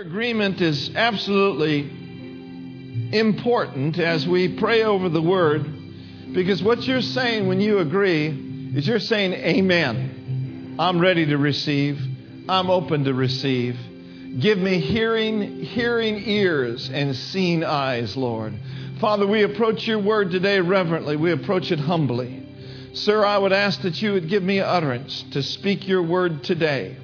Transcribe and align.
agreement 0.00 0.60
is 0.60 0.94
absolutely 0.94 1.80
important 3.12 3.98
as 3.98 4.28
we 4.28 4.56
pray 4.56 4.84
over 4.84 5.08
the 5.08 5.20
word 5.20 5.64
because 6.32 6.62
what 6.62 6.86
you're 6.86 7.02
saying 7.02 7.48
when 7.48 7.60
you 7.60 7.80
agree 7.80 8.28
is 8.76 8.86
you're 8.86 9.00
saying, 9.00 9.32
Amen. 9.32 10.76
I'm 10.78 11.00
ready 11.00 11.26
to 11.26 11.36
receive. 11.36 12.00
I'm 12.48 12.70
open 12.70 13.02
to 13.04 13.14
receive. 13.14 13.76
Give 14.38 14.58
me 14.58 14.78
hearing, 14.78 15.64
hearing 15.64 16.22
ears 16.28 16.88
and 16.88 17.16
seeing 17.16 17.64
eyes, 17.64 18.16
Lord. 18.16 18.54
Father, 19.00 19.26
we 19.26 19.42
approach 19.42 19.84
your 19.88 19.98
word 19.98 20.30
today 20.30 20.60
reverently. 20.60 21.16
We 21.16 21.32
approach 21.32 21.72
it 21.72 21.80
humbly. 21.80 22.46
Sir, 22.92 23.24
I 23.24 23.36
would 23.36 23.52
ask 23.52 23.82
that 23.82 24.00
you 24.00 24.12
would 24.12 24.28
give 24.28 24.44
me 24.44 24.60
utterance 24.60 25.24
to 25.32 25.42
speak 25.42 25.88
your 25.88 26.04
word 26.04 26.44
today. 26.44 26.98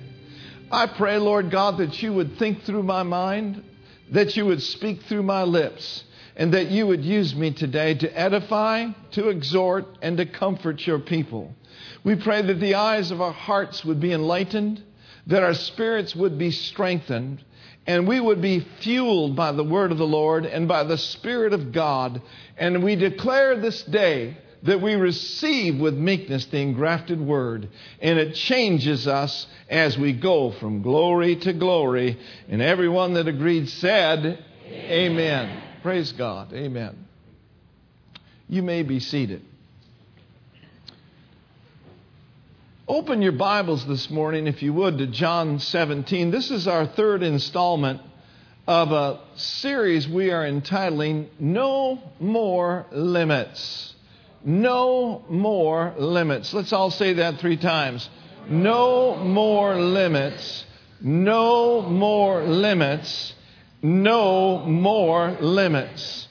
I 0.70 0.86
pray, 0.86 1.18
Lord 1.18 1.50
God, 1.50 1.78
that 1.78 2.02
you 2.02 2.12
would 2.12 2.38
think 2.38 2.62
through 2.62 2.82
my 2.82 3.02
mind, 3.02 3.62
that 4.10 4.36
you 4.36 4.46
would 4.46 4.62
speak 4.62 5.02
through 5.02 5.22
my 5.22 5.42
lips, 5.42 6.04
and 6.36 6.54
that 6.54 6.70
you 6.70 6.86
would 6.86 7.04
use 7.04 7.34
me 7.34 7.52
today 7.52 7.94
to 7.94 8.18
edify, 8.18 8.88
to 9.12 9.28
exhort, 9.28 9.86
and 10.02 10.16
to 10.16 10.26
comfort 10.26 10.86
your 10.86 10.98
people. 10.98 11.54
We 12.02 12.16
pray 12.16 12.42
that 12.42 12.60
the 12.60 12.74
eyes 12.74 13.10
of 13.10 13.20
our 13.20 13.32
hearts 13.32 13.84
would 13.84 14.00
be 14.00 14.12
enlightened, 14.12 14.82
that 15.26 15.42
our 15.42 15.54
spirits 15.54 16.14
would 16.14 16.38
be 16.38 16.50
strengthened, 16.50 17.42
and 17.86 18.08
we 18.08 18.18
would 18.18 18.40
be 18.40 18.60
fueled 18.80 19.36
by 19.36 19.52
the 19.52 19.64
word 19.64 19.92
of 19.92 19.98
the 19.98 20.06
Lord 20.06 20.46
and 20.46 20.66
by 20.66 20.84
the 20.84 20.98
Spirit 20.98 21.52
of 21.52 21.72
God. 21.72 22.22
And 22.56 22.82
we 22.82 22.96
declare 22.96 23.56
this 23.56 23.82
day 23.82 24.38
that 24.64 24.80
we 24.80 24.94
receive 24.94 25.78
with 25.78 25.94
meekness 25.94 26.46
the 26.46 26.58
engrafted 26.58 27.20
word, 27.20 27.68
and 28.00 28.18
it 28.18 28.34
changes 28.34 29.06
us 29.06 29.46
as 29.68 29.96
we 29.98 30.12
go 30.12 30.52
from 30.52 30.82
glory 30.82 31.36
to 31.36 31.52
glory. 31.52 32.18
And 32.48 32.62
everyone 32.62 33.14
that 33.14 33.28
agreed 33.28 33.68
said, 33.68 34.44
Amen. 34.66 34.90
Amen. 34.90 35.62
Praise 35.82 36.12
God. 36.12 36.52
Amen. 36.54 37.06
You 38.48 38.62
may 38.62 38.82
be 38.82 39.00
seated. 39.00 39.42
Open 42.88 43.22
your 43.22 43.32
Bibles 43.32 43.86
this 43.86 44.10
morning, 44.10 44.46
if 44.46 44.62
you 44.62 44.72
would, 44.74 44.98
to 44.98 45.06
John 45.06 45.58
17. 45.58 46.30
This 46.30 46.50
is 46.50 46.68
our 46.68 46.86
third 46.86 47.22
installment 47.22 48.00
of 48.66 48.92
a 48.92 49.20
series 49.36 50.08
we 50.08 50.30
are 50.30 50.44
entitling 50.44 51.28
No 51.38 51.98
More 52.20 52.86
Limits. 52.92 53.93
No 54.44 55.24
more 55.30 55.94
limits. 55.96 56.52
Let's 56.52 56.72
all 56.72 56.90
say 56.90 57.14
that 57.14 57.40
three 57.40 57.56
times. 57.56 58.08
No 58.48 59.16
more 59.16 59.74
limits. 59.76 60.66
No 61.00 61.80
more 61.80 62.42
limits. 62.42 63.32
No 63.82 64.58
more 64.58 65.30
limits. 65.40 66.28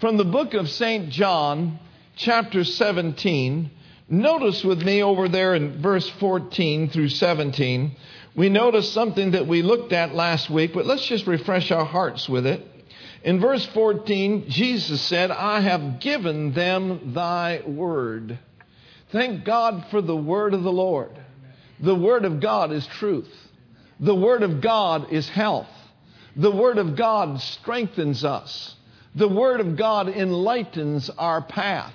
From 0.00 0.16
the 0.16 0.24
book 0.24 0.54
of 0.54 0.70
St. 0.70 1.10
John, 1.10 1.78
chapter 2.16 2.64
17, 2.64 3.70
notice 4.08 4.64
with 4.64 4.82
me 4.82 5.02
over 5.02 5.28
there 5.28 5.54
in 5.54 5.82
verse 5.82 6.08
14 6.18 6.88
through 6.88 7.10
17, 7.10 7.96
we 8.34 8.48
notice 8.48 8.90
something 8.90 9.32
that 9.32 9.46
we 9.46 9.60
looked 9.60 9.92
at 9.92 10.14
last 10.14 10.48
week, 10.48 10.72
but 10.72 10.86
let's 10.86 11.06
just 11.06 11.26
refresh 11.26 11.70
our 11.70 11.84
hearts 11.84 12.26
with 12.26 12.46
it. 12.46 12.66
In 13.22 13.40
verse 13.40 13.66
14, 13.66 14.48
Jesus 14.48 15.00
said, 15.02 15.30
I 15.30 15.60
have 15.60 16.00
given 16.00 16.52
them 16.52 17.12
thy 17.12 17.60
word. 17.66 18.38
Thank 19.12 19.44
God 19.44 19.86
for 19.90 20.00
the 20.00 20.16
word 20.16 20.54
of 20.54 20.62
the 20.62 20.72
Lord. 20.72 21.10
The 21.80 21.94
word 21.94 22.24
of 22.24 22.40
God 22.40 22.72
is 22.72 22.86
truth. 22.86 23.30
The 23.98 24.14
word 24.14 24.42
of 24.42 24.60
God 24.62 25.12
is 25.12 25.28
health. 25.28 25.68
The 26.36 26.50
word 26.50 26.78
of 26.78 26.96
God 26.96 27.40
strengthens 27.40 28.24
us. 28.24 28.74
The 29.14 29.28
word 29.28 29.60
of 29.60 29.76
God 29.76 30.08
enlightens 30.08 31.10
our 31.10 31.42
path. 31.42 31.94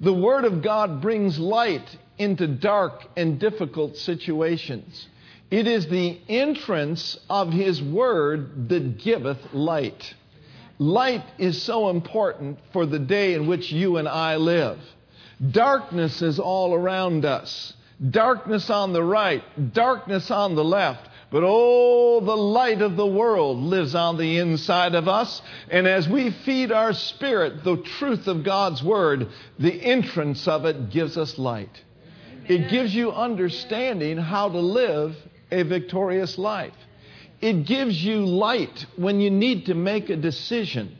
The 0.00 0.12
word 0.12 0.44
of 0.44 0.62
God 0.62 1.00
brings 1.00 1.38
light 1.38 1.96
into 2.18 2.46
dark 2.46 3.06
and 3.16 3.38
difficult 3.38 3.96
situations. 3.96 5.08
It 5.50 5.66
is 5.66 5.86
the 5.86 6.20
entrance 6.28 7.18
of 7.30 7.52
his 7.52 7.82
word 7.82 8.68
that 8.68 8.98
giveth 8.98 9.38
light. 9.54 10.14
Light 10.80 11.24
is 11.36 11.62
so 11.62 11.90
important 11.90 12.58
for 12.72 12.86
the 12.86 12.98
day 12.98 13.34
in 13.34 13.46
which 13.46 13.70
you 13.70 13.98
and 13.98 14.08
I 14.08 14.36
live. 14.36 14.78
Darkness 15.50 16.22
is 16.22 16.38
all 16.38 16.72
around 16.72 17.26
us. 17.26 17.74
Darkness 18.08 18.70
on 18.70 18.94
the 18.94 19.02
right, 19.02 19.42
darkness 19.74 20.30
on 20.30 20.54
the 20.54 20.64
left. 20.64 21.06
But 21.30 21.42
oh, 21.44 22.20
the 22.20 22.34
light 22.34 22.80
of 22.80 22.96
the 22.96 23.06
world 23.06 23.58
lives 23.58 23.94
on 23.94 24.16
the 24.16 24.38
inside 24.38 24.94
of 24.94 25.06
us. 25.06 25.42
And 25.70 25.86
as 25.86 26.08
we 26.08 26.30
feed 26.30 26.72
our 26.72 26.94
spirit 26.94 27.62
the 27.62 27.76
truth 27.76 28.26
of 28.26 28.42
God's 28.42 28.82
word, 28.82 29.28
the 29.58 29.82
entrance 29.82 30.48
of 30.48 30.64
it 30.64 30.88
gives 30.88 31.18
us 31.18 31.38
light. 31.38 31.78
It 32.48 32.70
gives 32.70 32.94
you 32.94 33.12
understanding 33.12 34.16
how 34.16 34.48
to 34.48 34.60
live 34.60 35.14
a 35.52 35.62
victorious 35.62 36.38
life. 36.38 36.72
It 37.40 37.66
gives 37.66 38.02
you 38.02 38.26
light 38.26 38.86
when 38.96 39.20
you 39.20 39.30
need 39.30 39.66
to 39.66 39.74
make 39.74 40.10
a 40.10 40.16
decision. 40.16 40.96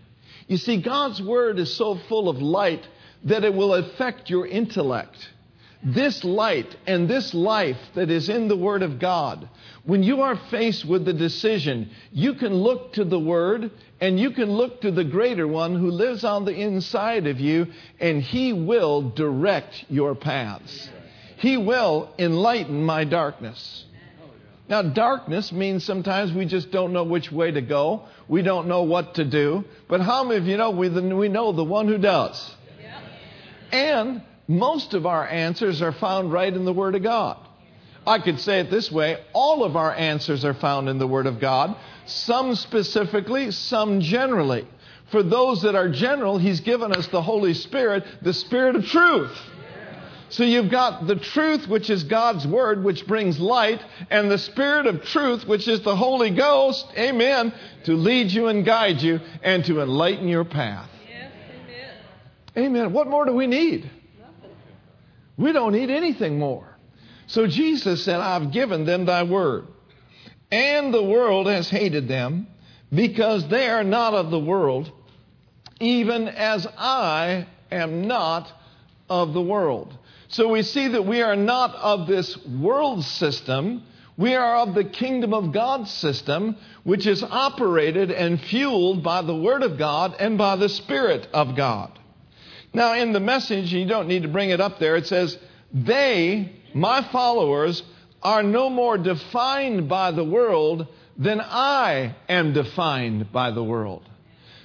You 0.46 0.56
see, 0.56 0.80
God's 0.80 1.20
Word 1.22 1.58
is 1.58 1.74
so 1.74 1.98
full 2.08 2.28
of 2.28 2.38
light 2.38 2.86
that 3.24 3.44
it 3.44 3.54
will 3.54 3.74
affect 3.74 4.30
your 4.30 4.46
intellect. 4.46 5.16
This 5.82 6.24
light 6.24 6.76
and 6.86 7.08
this 7.08 7.32
life 7.32 7.78
that 7.94 8.10
is 8.10 8.28
in 8.28 8.48
the 8.48 8.56
Word 8.56 8.82
of 8.82 8.98
God, 8.98 9.48
when 9.84 10.02
you 10.02 10.20
are 10.22 10.36
faced 10.50 10.84
with 10.84 11.04
the 11.04 11.12
decision, 11.12 11.90
you 12.12 12.34
can 12.34 12.52
look 12.52 12.94
to 12.94 13.04
the 13.04 13.18
Word 13.18 13.70
and 14.00 14.18
you 14.18 14.30
can 14.30 14.50
look 14.50 14.80
to 14.80 14.90
the 14.90 15.04
greater 15.04 15.46
one 15.46 15.74
who 15.74 15.90
lives 15.90 16.24
on 16.24 16.44
the 16.44 16.54
inside 16.54 17.26
of 17.26 17.38
you, 17.38 17.66
and 17.98 18.22
He 18.22 18.52
will 18.52 19.10
direct 19.10 19.84
your 19.88 20.14
paths. 20.14 20.88
He 21.36 21.56
will 21.56 22.12
enlighten 22.18 22.84
my 22.84 23.04
darkness. 23.04 23.84
Now, 24.70 24.82
darkness 24.82 25.50
means 25.50 25.84
sometimes 25.84 26.32
we 26.32 26.46
just 26.46 26.70
don't 26.70 26.92
know 26.92 27.02
which 27.02 27.32
way 27.32 27.50
to 27.50 27.60
go. 27.60 28.04
We 28.28 28.42
don't 28.42 28.68
know 28.68 28.84
what 28.84 29.16
to 29.16 29.24
do. 29.24 29.64
But 29.88 30.00
how 30.00 30.22
many 30.22 30.36
of 30.36 30.46
you 30.46 30.56
know 30.56 30.70
we, 30.70 30.88
we 30.88 31.28
know 31.28 31.50
the 31.50 31.64
one 31.64 31.88
who 31.88 31.98
does? 31.98 32.54
Yeah. 32.80 33.00
And 33.72 34.22
most 34.46 34.94
of 34.94 35.06
our 35.06 35.26
answers 35.26 35.82
are 35.82 35.90
found 35.90 36.32
right 36.32 36.54
in 36.54 36.64
the 36.64 36.72
Word 36.72 36.94
of 36.94 37.02
God. 37.02 37.36
I 38.06 38.20
could 38.20 38.38
say 38.38 38.60
it 38.60 38.70
this 38.70 38.92
way 38.92 39.18
all 39.32 39.64
of 39.64 39.74
our 39.74 39.92
answers 39.92 40.44
are 40.44 40.54
found 40.54 40.88
in 40.88 40.98
the 40.98 41.06
Word 41.06 41.26
of 41.26 41.40
God, 41.40 41.76
some 42.06 42.54
specifically, 42.54 43.50
some 43.50 44.00
generally. 44.00 44.68
For 45.10 45.24
those 45.24 45.62
that 45.62 45.74
are 45.74 45.88
general, 45.88 46.38
He's 46.38 46.60
given 46.60 46.92
us 46.92 47.08
the 47.08 47.22
Holy 47.22 47.54
Spirit, 47.54 48.04
the 48.22 48.32
Spirit 48.32 48.76
of 48.76 48.86
truth. 48.86 49.36
So 50.30 50.44
you've 50.44 50.70
got 50.70 51.08
the 51.08 51.16
truth, 51.16 51.66
which 51.66 51.90
is 51.90 52.04
God's 52.04 52.46
Word, 52.46 52.84
which 52.84 53.04
brings 53.06 53.40
light, 53.40 53.82
and 54.10 54.30
the 54.30 54.38
Spirit 54.38 54.86
of 54.86 55.04
truth, 55.04 55.44
which 55.44 55.66
is 55.66 55.80
the 55.82 55.96
Holy 55.96 56.30
Ghost, 56.30 56.86
amen, 56.96 57.52
to 57.84 57.96
lead 57.96 58.30
you 58.30 58.46
and 58.46 58.64
guide 58.64 59.02
you 59.02 59.20
and 59.42 59.64
to 59.64 59.80
enlighten 59.80 60.28
your 60.28 60.44
path. 60.44 60.88
Yes, 61.08 61.32
amen. 62.56 62.66
amen. 62.66 62.92
What 62.92 63.08
more 63.08 63.24
do 63.24 63.32
we 63.32 63.48
need? 63.48 63.90
Nothing. 64.20 64.56
We 65.36 65.52
don't 65.52 65.72
need 65.72 65.90
anything 65.90 66.38
more. 66.38 66.76
So 67.26 67.48
Jesus 67.48 68.04
said, 68.04 68.20
I've 68.20 68.52
given 68.52 68.84
them 68.84 69.06
thy 69.06 69.24
word. 69.24 69.66
And 70.52 70.94
the 70.94 71.02
world 71.02 71.48
has 71.48 71.68
hated 71.68 72.06
them 72.06 72.46
because 72.92 73.48
they 73.48 73.68
are 73.68 73.84
not 73.84 74.14
of 74.14 74.30
the 74.30 74.38
world, 74.38 74.92
even 75.80 76.28
as 76.28 76.68
I 76.78 77.46
am 77.72 78.06
not 78.06 78.52
of 79.08 79.32
the 79.32 79.42
world. 79.42 79.96
So 80.30 80.46
we 80.46 80.62
see 80.62 80.86
that 80.86 81.04
we 81.04 81.22
are 81.22 81.34
not 81.34 81.74
of 81.74 82.06
this 82.06 82.36
world 82.46 83.04
system. 83.04 83.82
We 84.16 84.36
are 84.36 84.58
of 84.58 84.74
the 84.74 84.84
kingdom 84.84 85.34
of 85.34 85.52
God 85.52 85.88
system, 85.88 86.56
which 86.84 87.04
is 87.04 87.24
operated 87.24 88.12
and 88.12 88.40
fueled 88.40 89.02
by 89.02 89.22
the 89.22 89.34
Word 89.34 89.64
of 89.64 89.76
God 89.76 90.14
and 90.20 90.38
by 90.38 90.54
the 90.54 90.68
Spirit 90.68 91.26
of 91.32 91.56
God. 91.56 91.98
Now, 92.72 92.94
in 92.94 93.12
the 93.12 93.18
message, 93.18 93.72
you 93.72 93.84
don't 93.86 94.06
need 94.06 94.22
to 94.22 94.28
bring 94.28 94.50
it 94.50 94.60
up 94.60 94.78
there, 94.78 94.94
it 94.94 95.08
says, 95.08 95.36
They, 95.74 96.52
my 96.74 97.02
followers, 97.10 97.82
are 98.22 98.44
no 98.44 98.70
more 98.70 98.98
defined 98.98 99.88
by 99.88 100.12
the 100.12 100.24
world 100.24 100.86
than 101.18 101.40
I 101.40 102.14
am 102.28 102.52
defined 102.52 103.32
by 103.32 103.50
the 103.50 103.64
world. 103.64 104.08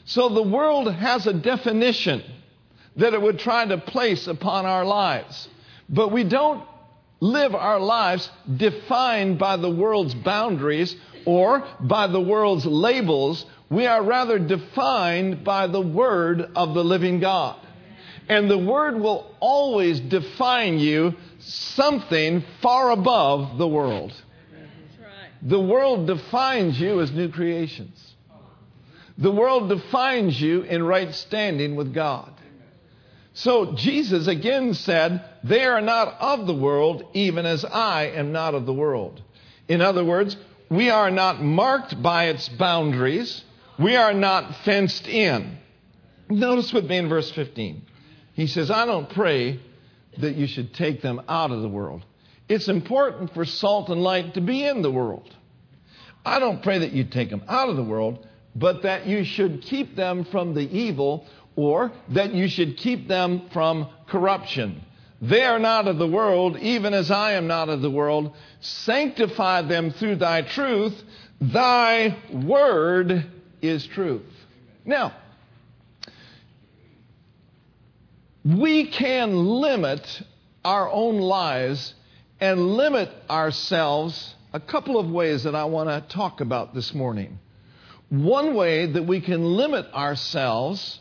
So 0.06 0.30
the 0.30 0.44
world 0.44 0.94
has 0.94 1.26
a 1.26 1.34
definition 1.34 2.24
that 2.98 3.16
it 3.16 3.22
would 3.22 3.40
try 3.40 3.66
to 3.66 3.80
place 3.80 4.28
upon 4.28 4.68
our 4.68 4.86
lives. 4.86 5.50
But 5.90 6.12
we 6.12 6.24
don't 6.24 6.64
live 7.20 7.56
our 7.56 7.80
lives 7.80 8.30
defined 8.58 9.40
by 9.40 9.58
the 9.58 9.70
world's 9.70 10.14
boundaries 10.14 10.96
or 11.26 11.66
by 11.80 12.08
the 12.08 12.22
world's 12.22 12.66
labels. 12.66 13.46
We 13.70 13.86
are 13.86 14.04
rather 14.04 14.40
defined 14.40 15.44
by 15.44 15.68
the 15.68 15.82
Word 15.82 16.42
of 16.56 16.74
the 16.74 16.84
living 16.84 17.20
God. 17.20 17.60
And 18.28 18.50
the 18.50 18.58
Word 18.58 19.00
will 19.00 19.36
always 19.40 20.00
define 20.00 20.80
you 20.80 21.16
something 21.40 22.44
far 22.62 22.92
above 22.92 23.58
the 23.58 23.68
world. 23.68 24.14
The 25.42 25.60
world 25.60 26.08
defines 26.08 26.80
you 26.80 27.02
as 27.02 27.12
new 27.12 27.30
creations. 27.30 28.16
The 29.18 29.32
world 29.32 29.70
defines 29.70 30.40
you 30.42 30.62
in 30.62 30.84
right 30.84 31.14
standing 31.14 31.76
with 31.76 31.94
God. 31.94 32.34
So 33.34 33.74
Jesus 33.74 34.28
again 34.28 34.74
said, 34.74 35.24
They 35.46 35.64
are 35.64 35.82
not 35.82 36.20
of 36.20 36.48
the 36.48 36.56
world, 36.56 37.04
even 37.14 37.46
as 37.46 37.64
I 37.64 38.06
am 38.06 38.32
not 38.32 38.56
of 38.56 38.66
the 38.66 38.74
world. 38.74 39.22
In 39.68 39.80
other 39.80 40.04
words, 40.04 40.36
we 40.72 40.90
are 40.90 41.12
not 41.12 41.40
marked 41.40 42.02
by 42.02 42.30
its 42.30 42.50
boundaries. 42.50 43.44
We 43.78 43.96
are 43.96 44.14
not 44.14 44.56
fenced 44.64 45.08
in. 45.08 45.60
Notice 46.30 46.74
with 46.74 46.86
me 46.86 46.98
in 46.98 47.10
verse 47.10 47.30
15. 47.30 47.84
He 48.34 48.48
says, 48.48 48.72
I 48.72 48.88
don't 48.88 49.08
pray 49.08 49.60
that 50.18 50.36
you 50.36 50.48
should 50.48 50.74
take 50.74 51.04
them 51.04 51.22
out 51.30 51.52
of 51.52 51.62
the 51.62 51.70
world. 51.70 52.04
It's 52.50 52.68
important 52.68 53.32
for 53.36 53.46
salt 53.46 53.90
and 53.90 54.02
light 54.02 54.34
to 54.34 54.42
be 54.42 54.66
in 54.66 54.82
the 54.82 54.92
world. 54.92 55.30
I 56.26 56.40
don't 56.40 56.64
pray 56.64 56.80
that 56.80 56.92
you 56.92 57.04
take 57.04 57.30
them 57.30 57.44
out 57.48 57.70
of 57.70 57.76
the 57.76 57.84
world, 57.84 58.26
but 58.56 58.82
that 58.82 59.06
you 59.06 59.24
should 59.24 59.62
keep 59.62 59.96
them 59.96 60.26
from 60.26 60.56
the 60.56 60.68
evil 60.76 61.28
or 61.56 61.92
that 62.10 62.34
you 62.34 62.48
should 62.48 62.78
keep 62.78 63.08
them 63.08 63.50
from 63.54 63.90
corruption. 64.08 64.82
They 65.22 65.44
are 65.44 65.60
not 65.60 65.88
of 65.88 65.98
the 65.98 66.08
world, 66.08 66.58
even 66.58 66.94
as 66.94 67.10
I 67.10 67.34
am 67.34 67.48
not 67.48 67.70
of 67.70 67.82
the 67.82 67.90
world. 67.90 68.36
Sanctify 68.60 69.64
them 69.64 69.92
through 69.92 70.18
thy 70.18 70.42
truth. 70.42 70.94
Thy 71.40 72.18
word 72.32 73.26
is 73.62 73.86
truth. 73.88 74.24
Now, 74.84 75.14
we 78.44 78.88
can 78.88 79.34
limit 79.34 80.22
our 80.64 80.92
own 80.92 81.18
lives 81.18 81.94
and 82.40 82.76
limit 82.76 83.10
ourselves 83.30 84.36
a 84.54 84.60
couple 84.60 85.00
of 85.00 85.10
ways 85.10 85.44
that 85.44 85.56
I 85.56 85.66
want 85.66 85.90
to 85.90 86.16
talk 86.16 86.42
about 86.42 86.74
this 86.74 86.94
morning. 86.94 87.40
One 88.10 88.54
way 88.54 88.86
that 88.86 89.04
we 89.04 89.22
can 89.22 89.44
limit 89.44 89.88
ourselves 89.94 91.00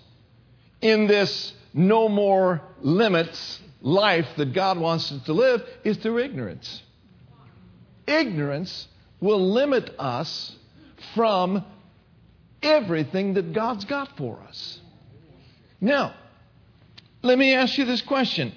in 0.80 1.06
this 1.06 1.52
no 1.74 2.08
more 2.08 2.62
limits 2.80 3.60
life 3.84 4.26
that 4.38 4.54
God 4.54 4.78
wants 4.78 5.12
us 5.12 5.22
to 5.24 5.34
live 5.34 5.62
is 5.84 5.98
through 5.98 6.18
ignorance. 6.18 6.82
Ignorance 8.06 8.88
will 9.20 9.52
limit 9.52 9.94
us 9.98 10.56
from 11.14 11.64
everything 12.62 13.34
that 13.34 13.52
God's 13.52 13.84
got 13.84 14.16
for 14.16 14.40
us. 14.48 14.80
Now, 15.80 16.14
let 17.22 17.38
me 17.38 17.54
ask 17.54 17.76
you 17.76 17.84
this 17.84 18.02
question 18.02 18.52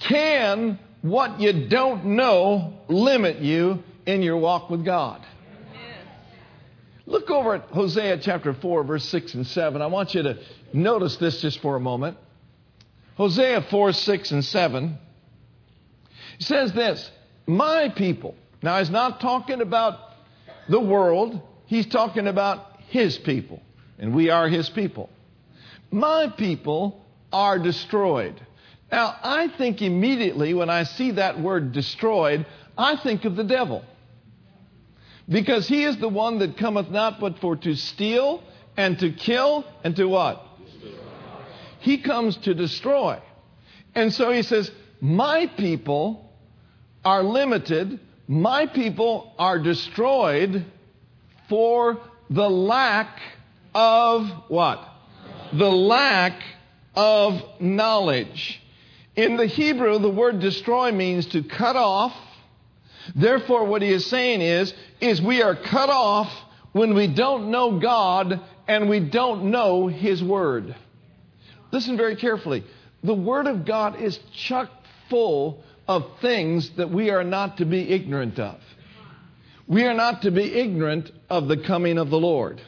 Can 0.00 0.78
what 1.02 1.40
you 1.40 1.68
don't 1.68 2.06
know 2.06 2.78
limit 2.88 3.40
you 3.40 3.82
in 4.06 4.22
your 4.22 4.38
walk 4.38 4.70
with 4.70 4.84
God? 4.84 5.24
Look 7.06 7.30
over 7.30 7.56
at 7.56 7.68
Hosea 7.68 8.16
chapter 8.18 8.54
4, 8.54 8.82
verse 8.84 9.04
6 9.10 9.34
and 9.34 9.46
7. 9.46 9.82
I 9.82 9.86
want 9.86 10.14
you 10.14 10.22
to 10.22 10.38
notice 10.72 11.16
this 11.18 11.42
just 11.42 11.60
for 11.60 11.76
a 11.76 11.80
moment. 11.80 12.16
Hosea 13.16 13.62
4, 13.62 13.92
6 13.92 14.30
and 14.32 14.44
7. 14.44 14.98
Says 16.38 16.72
this 16.72 17.10
My 17.46 17.88
people. 17.88 18.34
Now, 18.62 18.78
he's 18.78 18.90
not 18.90 19.20
talking 19.20 19.60
about 19.60 19.98
the 20.68 20.80
world, 20.80 21.40
he's 21.66 21.86
talking 21.86 22.26
about 22.26 22.80
his 22.88 23.18
people. 23.18 23.62
And 23.98 24.14
we 24.14 24.30
are 24.30 24.48
his 24.48 24.68
people. 24.68 25.10
My 25.90 26.28
people 26.28 27.04
are 27.32 27.58
destroyed. 27.58 28.40
Now, 28.90 29.16
I 29.22 29.48
think 29.48 29.82
immediately 29.82 30.54
when 30.54 30.70
I 30.70 30.84
see 30.84 31.12
that 31.12 31.40
word 31.40 31.72
destroyed, 31.72 32.46
I 32.76 32.96
think 32.96 33.24
of 33.24 33.36
the 33.36 33.44
devil. 33.44 33.84
Because 35.28 35.68
he 35.68 35.84
is 35.84 35.96
the 35.98 36.08
one 36.08 36.38
that 36.40 36.56
cometh 36.56 36.90
not 36.90 37.20
but 37.20 37.38
for 37.38 37.56
to 37.56 37.74
steal 37.76 38.42
and 38.76 38.98
to 38.98 39.10
kill 39.12 39.64
and 39.82 39.94
to 39.96 40.06
what? 40.06 40.44
He 41.84 41.98
comes 41.98 42.38
to 42.38 42.54
destroy. 42.54 43.20
And 43.94 44.10
so 44.10 44.32
he 44.32 44.40
says, 44.40 44.70
My 45.02 45.46
people 45.46 46.32
are 47.04 47.22
limited, 47.22 48.00
my 48.26 48.64
people 48.64 49.34
are 49.38 49.58
destroyed 49.58 50.64
for 51.50 52.00
the 52.30 52.48
lack 52.48 53.20
of 53.74 54.26
what? 54.48 54.82
The 55.52 55.70
lack 55.70 56.42
of 56.94 57.42
knowledge. 57.60 58.62
In 59.14 59.36
the 59.36 59.46
Hebrew, 59.46 59.98
the 59.98 60.08
word 60.08 60.40
destroy 60.40 60.90
means 60.90 61.26
to 61.26 61.42
cut 61.42 61.76
off. 61.76 62.16
Therefore, 63.14 63.66
what 63.66 63.82
he 63.82 63.92
is 63.92 64.06
saying 64.06 64.40
is, 64.40 64.72
is 65.02 65.20
we 65.20 65.42
are 65.42 65.54
cut 65.54 65.90
off 65.90 66.32
when 66.72 66.94
we 66.94 67.08
don't 67.08 67.50
know 67.50 67.78
God 67.78 68.40
and 68.66 68.88
we 68.88 69.00
don't 69.00 69.50
know 69.50 69.86
his 69.86 70.24
word. 70.24 70.74
Listen 71.74 71.96
very 71.96 72.14
carefully. 72.14 72.62
The 73.02 73.14
word 73.14 73.48
of 73.48 73.64
God 73.64 74.00
is 74.00 74.16
chock 74.32 74.70
full 75.10 75.64
of 75.88 76.06
things 76.20 76.70
that 76.76 76.88
we 76.88 77.10
are 77.10 77.24
not 77.24 77.56
to 77.56 77.64
be 77.64 77.90
ignorant 77.90 78.38
of. 78.38 78.60
We 79.66 79.82
are 79.82 79.92
not 79.92 80.22
to 80.22 80.30
be 80.30 80.54
ignorant 80.54 81.10
of 81.28 81.48
the 81.48 81.56
coming 81.56 81.98
of 81.98 82.10
the 82.10 82.20
Lord. 82.20 82.62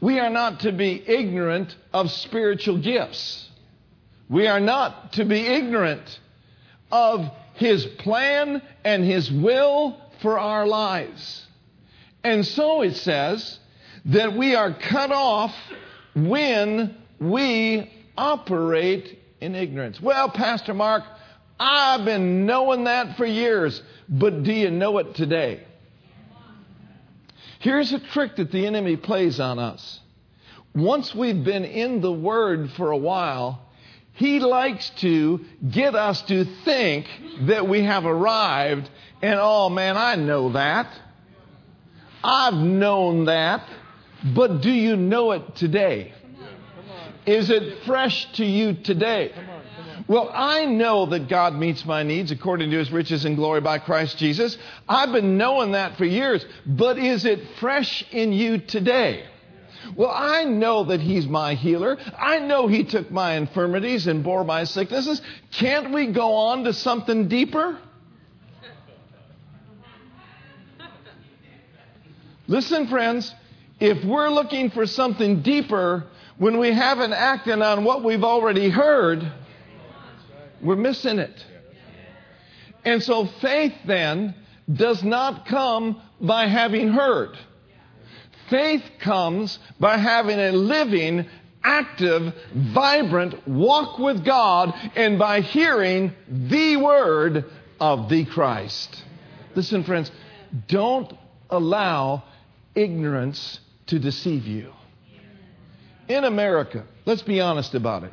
We 0.00 0.18
are 0.18 0.30
not 0.30 0.60
to 0.60 0.72
be 0.72 1.00
ignorant 1.06 1.76
of 1.92 2.10
spiritual 2.10 2.78
gifts. 2.78 3.48
We 4.28 4.48
are 4.48 4.58
not 4.58 5.12
to 5.12 5.24
be 5.24 5.46
ignorant 5.46 6.18
of 6.90 7.30
His 7.54 7.86
plan 7.86 8.62
and 8.82 9.04
His 9.04 9.30
will 9.30 9.96
for 10.22 10.40
our 10.40 10.66
lives. 10.66 11.46
And 12.24 12.44
so 12.44 12.82
it 12.82 12.96
says 12.96 13.60
that 14.06 14.36
we 14.36 14.56
are 14.56 14.74
cut 14.74 15.12
off 15.12 15.54
when 16.16 16.96
we 17.20 17.90
operate 18.16 19.18
in 19.40 19.54
ignorance. 19.54 20.00
Well, 20.00 20.28
Pastor 20.30 20.74
Mark, 20.74 21.04
I've 21.58 22.04
been 22.04 22.46
knowing 22.46 22.84
that 22.84 23.16
for 23.16 23.26
years, 23.26 23.82
but 24.08 24.42
do 24.42 24.52
you 24.52 24.70
know 24.70 24.98
it 24.98 25.14
today? 25.14 25.62
Here's 27.60 27.92
a 27.92 27.98
trick 27.98 28.36
that 28.36 28.52
the 28.52 28.66
enemy 28.66 28.96
plays 28.96 29.40
on 29.40 29.58
us. 29.58 30.00
Once 30.74 31.14
we've 31.14 31.42
been 31.42 31.64
in 31.64 32.02
the 32.02 32.12
Word 32.12 32.70
for 32.72 32.90
a 32.90 32.96
while, 32.96 33.62
he 34.12 34.40
likes 34.40 34.90
to 35.00 35.44
get 35.70 35.94
us 35.94 36.20
to 36.22 36.44
think 36.64 37.06
that 37.42 37.66
we 37.66 37.82
have 37.82 38.04
arrived 38.04 38.88
and, 39.22 39.38
oh 39.40 39.70
man, 39.70 39.96
I 39.96 40.16
know 40.16 40.52
that. 40.52 40.92
I've 42.22 42.54
known 42.54 43.26
that. 43.26 43.66
But 44.34 44.60
do 44.60 44.70
you 44.70 44.96
know 44.96 45.32
it 45.32 45.56
today? 45.56 46.12
Is 47.26 47.50
it 47.50 47.82
fresh 47.84 48.30
to 48.34 48.44
you 48.44 48.74
today? 48.74 49.32
Well, 50.08 50.30
I 50.32 50.66
know 50.66 51.06
that 51.06 51.28
God 51.28 51.54
meets 51.54 51.84
my 51.84 52.04
needs 52.04 52.30
according 52.30 52.70
to 52.70 52.78
his 52.78 52.92
riches 52.92 53.24
and 53.24 53.34
glory 53.34 53.60
by 53.60 53.80
Christ 53.80 54.18
Jesus. 54.18 54.56
I've 54.88 55.10
been 55.10 55.36
knowing 55.36 55.72
that 55.72 55.96
for 55.96 56.04
years, 56.04 56.46
but 56.64 56.98
is 56.98 57.24
it 57.24 57.40
fresh 57.58 58.04
in 58.12 58.32
you 58.32 58.58
today? 58.58 59.24
Well, 59.96 60.12
I 60.12 60.44
know 60.44 60.84
that 60.84 61.00
he's 61.00 61.26
my 61.26 61.54
healer. 61.54 61.98
I 62.16 62.38
know 62.38 62.68
he 62.68 62.84
took 62.84 63.10
my 63.10 63.34
infirmities 63.34 64.06
and 64.06 64.22
bore 64.22 64.44
my 64.44 64.64
sicknesses. 64.64 65.20
Can't 65.52 65.92
we 65.92 66.12
go 66.12 66.34
on 66.34 66.64
to 66.64 66.72
something 66.72 67.28
deeper? 67.28 67.78
Listen, 72.48 72.86
friends, 72.86 73.34
if 73.80 74.04
we're 74.04 74.28
looking 74.28 74.70
for 74.70 74.86
something 74.86 75.42
deeper 75.42 76.04
when 76.38 76.58
we 76.58 76.72
haven't 76.72 77.12
acted 77.12 77.60
on 77.62 77.84
what 77.84 78.04
we've 78.04 78.24
already 78.24 78.68
heard, 78.68 79.32
we're 80.62 80.76
missing 80.76 81.18
it. 81.18 81.44
And 82.84 83.02
so 83.02 83.26
faith 83.40 83.74
then 83.86 84.34
does 84.72 85.02
not 85.02 85.46
come 85.46 86.00
by 86.20 86.46
having 86.46 86.88
heard. 86.88 87.36
Faith 88.50 88.82
comes 89.00 89.58
by 89.80 89.98
having 89.98 90.38
a 90.38 90.52
living, 90.52 91.26
active, 91.64 92.32
vibrant 92.54 93.48
walk 93.48 93.98
with 93.98 94.24
God 94.24 94.72
and 94.94 95.18
by 95.18 95.40
hearing 95.40 96.12
the 96.28 96.76
word 96.76 97.44
of 97.80 98.08
the 98.08 98.24
Christ. 98.24 99.02
Listen, 99.54 99.82
friends, 99.84 100.10
don't 100.68 101.12
allow 101.50 102.22
ignorance 102.74 103.58
to 103.86 103.98
deceive 103.98 104.46
you. 104.46 104.75
In 106.08 106.24
America, 106.24 106.84
let's 107.04 107.22
be 107.22 107.40
honest 107.40 107.74
about 107.74 108.04
it 108.04 108.12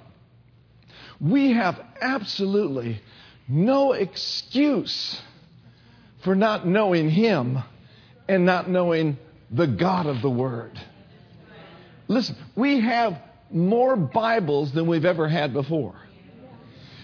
we 1.24 1.54
have 1.54 1.80
absolutely 2.02 3.02
no 3.48 3.94
excuse 3.94 5.22
for 6.24 6.36
not 6.36 6.68
knowing 6.68 7.10
Him 7.10 7.60
and 8.28 8.46
not 8.46 8.70
knowing 8.70 9.18
the 9.50 9.68
God 9.68 10.06
of 10.06 10.22
the 10.22 10.30
Word. 10.30 10.80
Listen, 12.08 12.36
we 12.56 12.82
have 12.82 13.22
more 13.50 13.96
Bibles 13.96 14.74
than 14.74 14.88
we've 14.88 15.06
ever 15.06 15.30
had 15.30 15.54
before. 15.54 15.96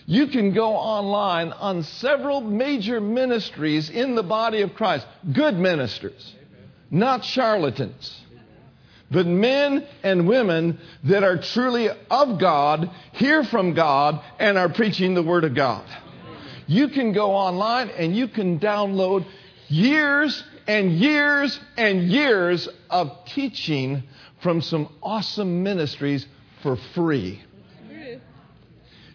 You 0.06 0.28
can 0.28 0.54
go 0.54 0.72
online 0.74 1.52
on 1.52 1.84
several 1.84 2.42
major 2.42 3.00
ministries 3.00 3.90
in 3.90 4.16
the 4.16 4.24
body 4.24 4.62
of 4.62 4.74
Christ, 4.74 5.06
good 5.32 5.56
ministers, 5.56 6.36
not 6.90 7.24
charlatans, 7.24 8.20
but 9.12 9.26
men 9.26 9.86
and 10.04 10.28
women 10.28 10.80
that 11.06 11.24
are 11.24 11.38
truly 11.38 11.90
of 12.10 12.40
God, 12.40 12.90
hear 13.14 13.44
from 13.44 13.74
God, 13.74 14.22
and 14.40 14.58
are 14.58 14.70
preaching 14.70 15.14
the 15.14 15.24
Word 15.24 15.44
of 15.44 15.56
God. 15.56 15.86
You 16.68 16.90
can 16.90 17.14
go 17.14 17.32
online 17.32 17.90
and 17.90 18.16
you 18.16 18.28
can 18.28 18.60
download 18.60 19.26
years 19.68 20.44
and 20.68 20.92
years 20.92 21.60
and 21.78 22.04
years 22.04 22.70
of 22.90 23.26
teaching 23.26 24.04
from 24.44 24.62
some 24.62 24.94
awesome 25.02 25.64
ministries 25.64 26.28
for 26.62 26.78
free. 26.94 27.42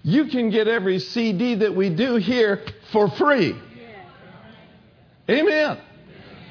You 0.02 0.26
can 0.26 0.50
get 0.50 0.68
every 0.68 0.98
CD 0.98 1.54
that 1.56 1.74
we 1.74 1.88
do 1.88 2.16
here 2.16 2.60
for 2.92 3.08
free. 3.08 3.56
Amen. 5.30 5.78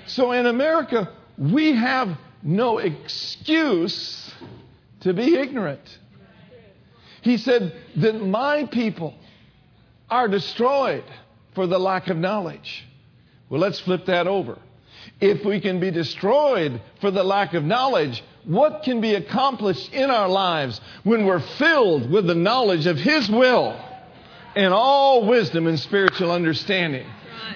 So 0.08 0.32
in 0.32 0.48
America, 0.48 1.10
we 1.38 1.76
have 1.76 2.18
no 2.44 2.78
excuse 2.78 4.32
to 5.02 5.14
be 5.14 5.36
ignorant. 5.36 6.00
He 7.22 7.38
said 7.38 7.74
that 7.98 8.22
my 8.22 8.66
people 8.66 9.14
are 10.10 10.28
destroyed 10.28 11.06
for 11.56 11.68
the 11.68 11.80
lack 11.80 12.10
of 12.10 12.18
knowledge. 12.18 12.86
Well, 13.50 13.62
let's 13.62 13.80
flip 13.80 14.06
that 14.08 14.28
over. 14.28 14.58
If 15.22 15.46
we 15.46 15.62
can 15.62 15.80
be 15.80 15.92
destroyed 15.92 16.82
for 17.00 17.12
the 17.12 17.24
lack 17.24 17.54
of 17.54 17.64
knowledge, 17.64 18.24
what 18.46 18.84
can 18.84 19.00
be 19.00 19.16
accomplished 19.16 19.94
in 19.94 20.10
our 20.10 20.28
lives 20.28 20.82
when 21.04 21.26
we're 21.26 21.40
filled 21.40 22.12
with 22.12 22.28
the 22.28 22.36
knowledge 22.36 22.88
of 22.88 22.98
His 22.98 23.30
will 23.30 23.80
and 24.56 24.74
all 24.74 25.26
wisdom 25.26 25.68
and 25.68 25.80
spiritual 25.80 26.32
understanding? 26.32 27.08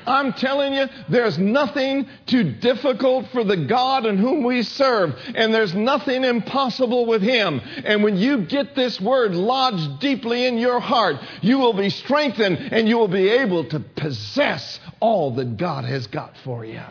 I'm 0.05 0.33
telling 0.33 0.73
you, 0.73 0.87
there's 1.09 1.37
nothing 1.37 2.07
too 2.25 2.43
difficult 2.43 3.27
for 3.31 3.43
the 3.43 3.57
God 3.57 4.05
in 4.05 4.17
whom 4.17 4.43
we 4.43 4.63
serve, 4.63 5.15
and 5.35 5.53
there's 5.53 5.75
nothing 5.75 6.23
impossible 6.23 7.05
with 7.05 7.21
Him. 7.21 7.61
And 7.83 8.03
when 8.03 8.17
you 8.17 8.45
get 8.45 8.75
this 8.75 9.01
word 9.01 9.35
lodged 9.35 9.99
deeply 9.99 10.45
in 10.45 10.57
your 10.57 10.79
heart, 10.79 11.17
you 11.41 11.59
will 11.59 11.73
be 11.73 11.89
strengthened 11.89 12.57
and 12.57 12.87
you 12.87 12.97
will 12.97 13.07
be 13.07 13.29
able 13.29 13.65
to 13.65 13.79
possess 13.79 14.79
all 14.99 15.35
that 15.35 15.57
God 15.57 15.83
has 15.85 16.07
got 16.07 16.35
for 16.43 16.65
you. 16.65 16.81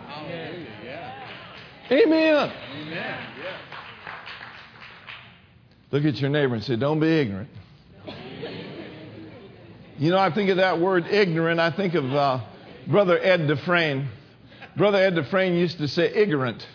Amen. 1.91 2.53
Amen. 2.75 3.19
Look 5.93 6.05
at 6.05 6.17
your 6.17 6.31
neighbor 6.31 6.55
and 6.55 6.65
say, 6.65 6.77
Don't 6.77 7.01
be 7.01 7.21
ignorant. 7.21 7.49
You 9.99 10.11
know, 10.11 10.19
I 10.19 10.31
think 10.31 10.51
of 10.51 10.59
that 10.59 10.79
word 10.79 11.07
ignorant, 11.07 11.59
I 11.59 11.71
think 11.71 11.95
of. 11.95 12.05
Uh, 12.13 12.41
Brother 12.87 13.19
Ed 13.19 13.49
Dufresne. 13.49 14.09
Brother 14.77 14.99
Ed 14.99 15.17
Dufresne 15.17 15.55
used 15.55 15.79
to 15.79 15.89
say 15.89 16.13
ignorant. 16.15 16.67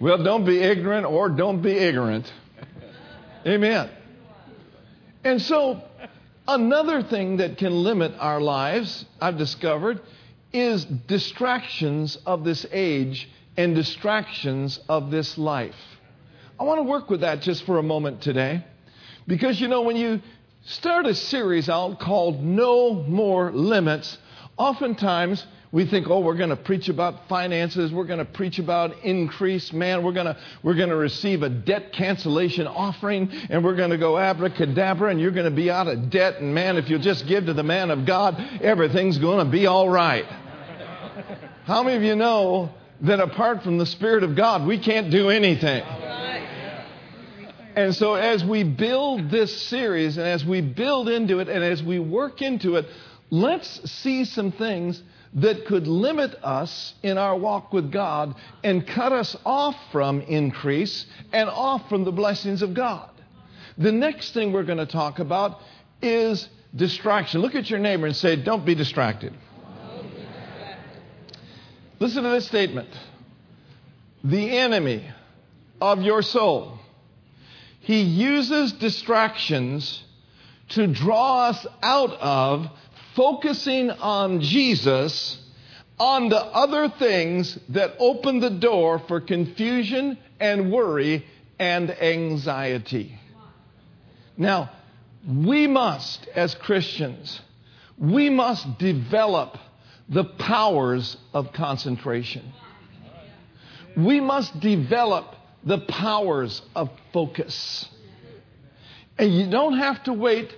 Well, 0.00 0.22
don't 0.22 0.44
be 0.44 0.58
ignorant 0.58 1.06
or 1.06 1.30
don't 1.30 1.62
be 1.62 1.72
ignorant. 1.72 2.30
Amen. 3.46 3.88
And 5.22 5.40
so, 5.40 5.82
another 6.46 7.02
thing 7.02 7.38
that 7.38 7.56
can 7.56 7.72
limit 7.72 8.12
our 8.18 8.40
lives, 8.40 9.06
I've 9.20 9.38
discovered, 9.38 10.00
is 10.52 10.84
distractions 10.84 12.16
of 12.26 12.44
this 12.44 12.66
age 12.70 13.30
and 13.56 13.74
distractions 13.74 14.78
of 14.88 15.10
this 15.10 15.38
life. 15.38 15.74
I 16.60 16.64
want 16.64 16.80
to 16.80 16.84
work 16.84 17.08
with 17.08 17.20
that 17.20 17.40
just 17.40 17.64
for 17.64 17.78
a 17.78 17.82
moment 17.82 18.20
today. 18.20 18.64
Because, 19.26 19.58
you 19.58 19.68
know, 19.68 19.82
when 19.82 19.96
you 19.96 20.20
start 20.66 21.06
a 21.06 21.14
series 21.14 21.70
out 21.70 21.98
called 21.98 22.42
No 22.42 22.92
More 22.92 23.50
Limits, 23.52 24.18
Oftentimes, 24.56 25.44
we 25.72 25.84
think, 25.84 26.08
oh, 26.08 26.20
we're 26.20 26.36
going 26.36 26.50
to 26.50 26.56
preach 26.56 26.88
about 26.88 27.28
finances. 27.28 27.92
We're 27.92 28.04
going 28.04 28.20
to 28.20 28.24
preach 28.24 28.60
about 28.60 29.02
increase. 29.02 29.72
Man, 29.72 30.04
we're 30.04 30.12
going 30.12 30.26
to, 30.26 30.36
we're 30.62 30.76
going 30.76 30.90
to 30.90 30.96
receive 30.96 31.42
a 31.42 31.48
debt 31.48 31.92
cancellation 31.92 32.68
offering 32.68 33.28
and 33.50 33.64
we're 33.64 33.74
going 33.74 33.90
to 33.90 33.98
go 33.98 34.16
abracadabra 34.16 35.10
and 35.10 35.20
you're 35.20 35.32
going 35.32 35.50
to 35.50 35.56
be 35.56 35.72
out 35.72 35.88
of 35.88 36.10
debt. 36.10 36.40
And 36.40 36.54
man, 36.54 36.76
if 36.76 36.88
you'll 36.88 37.00
just 37.00 37.26
give 37.26 37.46
to 37.46 37.54
the 37.54 37.64
man 37.64 37.90
of 37.90 38.06
God, 38.06 38.36
everything's 38.62 39.18
going 39.18 39.44
to 39.44 39.50
be 39.50 39.66
all 39.66 39.88
right. 39.88 40.24
How 41.64 41.82
many 41.82 41.96
of 41.96 42.04
you 42.04 42.14
know 42.14 42.70
that 43.00 43.18
apart 43.18 43.64
from 43.64 43.78
the 43.78 43.86
Spirit 43.86 44.22
of 44.22 44.36
God, 44.36 44.68
we 44.68 44.78
can't 44.78 45.10
do 45.10 45.28
anything? 45.30 45.82
And 47.76 47.92
so, 47.92 48.14
as 48.14 48.44
we 48.44 48.62
build 48.62 49.30
this 49.30 49.62
series 49.62 50.16
and 50.16 50.28
as 50.28 50.44
we 50.44 50.60
build 50.60 51.08
into 51.08 51.40
it 51.40 51.48
and 51.48 51.64
as 51.64 51.82
we 51.82 51.98
work 51.98 52.40
into 52.40 52.76
it, 52.76 52.86
let's 53.34 53.90
see 53.90 54.24
some 54.24 54.52
things 54.52 55.02
that 55.34 55.66
could 55.66 55.88
limit 55.88 56.36
us 56.44 56.94
in 57.02 57.18
our 57.18 57.36
walk 57.36 57.72
with 57.72 57.90
God 57.90 58.36
and 58.62 58.86
cut 58.86 59.12
us 59.12 59.36
off 59.44 59.74
from 59.90 60.20
increase 60.20 61.04
and 61.32 61.50
off 61.50 61.88
from 61.88 62.04
the 62.04 62.12
blessings 62.12 62.62
of 62.62 62.74
God. 62.74 63.10
The 63.76 63.90
next 63.90 64.34
thing 64.34 64.52
we're 64.52 64.62
going 64.62 64.78
to 64.78 64.86
talk 64.86 65.18
about 65.18 65.58
is 66.00 66.48
distraction. 66.76 67.40
Look 67.40 67.56
at 67.56 67.68
your 67.68 67.80
neighbor 67.80 68.06
and 68.06 68.14
say, 68.14 68.36
Don't 68.36 68.64
be 68.64 68.76
distracted. 68.76 69.34
Listen 71.98 72.22
to 72.22 72.28
this 72.30 72.46
statement 72.46 72.88
The 74.22 74.58
enemy 74.58 75.08
of 75.80 76.02
your 76.02 76.22
soul, 76.22 76.78
he 77.80 78.02
uses 78.02 78.72
distractions 78.72 80.04
to 80.70 80.86
draw 80.86 81.48
us 81.48 81.66
out 81.82 82.12
of 82.12 82.68
focusing 83.14 83.90
on 83.90 84.40
Jesus 84.40 85.38
on 85.98 86.28
the 86.28 86.36
other 86.36 86.88
things 86.88 87.58
that 87.68 87.94
open 87.98 88.40
the 88.40 88.50
door 88.50 88.98
for 89.06 89.20
confusion 89.20 90.18
and 90.40 90.72
worry 90.72 91.24
and 91.58 91.90
anxiety. 91.90 93.18
Now, 94.36 94.70
we 95.26 95.66
must, 95.66 96.26
as 96.34 96.54
Christians, 96.54 97.40
we 97.96 98.28
must 98.28 98.78
develop 98.78 99.56
the 100.08 100.24
powers 100.24 101.16
of 101.32 101.52
concentration. 101.52 102.52
We 103.96 104.20
must 104.20 104.58
develop 104.58 105.36
the 105.62 105.78
powers 105.78 106.60
of 106.74 106.90
focus. 107.12 107.88
And 109.16 109.32
you 109.32 109.48
don't 109.48 109.78
have 109.78 110.02
to 110.04 110.12
wait 110.12 110.52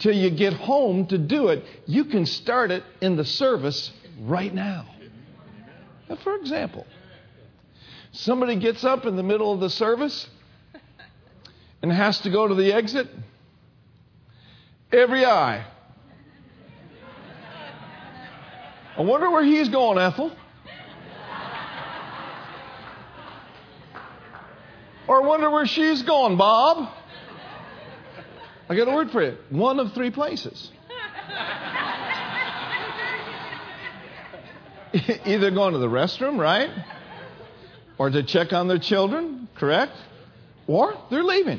till 0.00 0.14
you 0.14 0.30
get 0.30 0.54
home 0.54 1.06
to 1.06 1.18
do 1.18 1.48
it. 1.48 1.64
You 1.86 2.06
can 2.06 2.26
start 2.26 2.70
it 2.70 2.82
in 3.00 3.16
the 3.16 3.24
service 3.24 3.92
right 4.22 4.52
now. 4.52 4.86
now. 6.08 6.16
For 6.16 6.34
example, 6.36 6.86
somebody 8.10 8.56
gets 8.56 8.82
up 8.82 9.06
in 9.06 9.16
the 9.16 9.22
middle 9.22 9.52
of 9.52 9.60
the 9.60 9.70
service 9.70 10.26
and 11.82 11.92
has 11.92 12.18
to 12.22 12.30
go 12.30 12.48
to 12.48 12.54
the 12.54 12.72
exit. 12.72 13.08
Every 14.92 15.24
eye. 15.24 15.64
I 18.96 19.02
wonder 19.02 19.30
where 19.30 19.44
he's 19.44 19.68
going, 19.68 19.98
Ethel. 19.98 20.32
Or 25.06 25.22
I 25.22 25.26
wonder 25.26 25.50
where 25.50 25.66
she's 25.66 26.02
going, 26.02 26.36
Bob. 26.36 26.88
I 28.70 28.76
got 28.76 28.86
a 28.86 28.92
word 28.92 29.10
for 29.10 29.20
you. 29.20 29.36
One 29.48 29.80
of 29.80 29.94
three 29.94 30.12
places. 30.12 30.70
Either 35.26 35.50
going 35.50 35.72
to 35.72 35.80
the 35.80 35.88
restroom, 35.88 36.38
right? 36.38 36.70
Or 37.98 38.10
to 38.10 38.22
check 38.22 38.52
on 38.52 38.68
their 38.68 38.78
children, 38.78 39.48
correct? 39.56 39.94
Or 40.68 40.94
they're 41.10 41.24
leaving. 41.24 41.58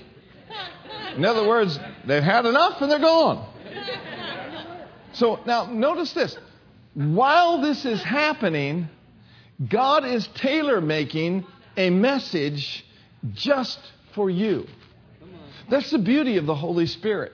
In 1.17 1.25
other 1.25 1.45
words, 1.45 1.77
they've 2.07 2.23
had 2.23 2.45
enough 2.45 2.81
and 2.81 2.89
they're 2.89 2.99
gone. 2.99 3.45
So 5.11 5.41
now 5.45 5.65
notice 5.65 6.13
this. 6.13 6.37
While 6.93 7.59
this 7.59 7.83
is 7.83 8.01
happening, 8.01 8.87
God 9.67 10.05
is 10.05 10.27
tailor 10.27 10.79
making 10.79 11.45
a 11.75 11.89
message 11.89 12.85
just 13.33 13.79
for 14.15 14.29
you. 14.29 14.65
That's 15.71 15.89
the 15.89 15.99
beauty 15.99 16.35
of 16.35 16.45
the 16.45 16.53
Holy 16.53 16.85
Spirit. 16.85 17.31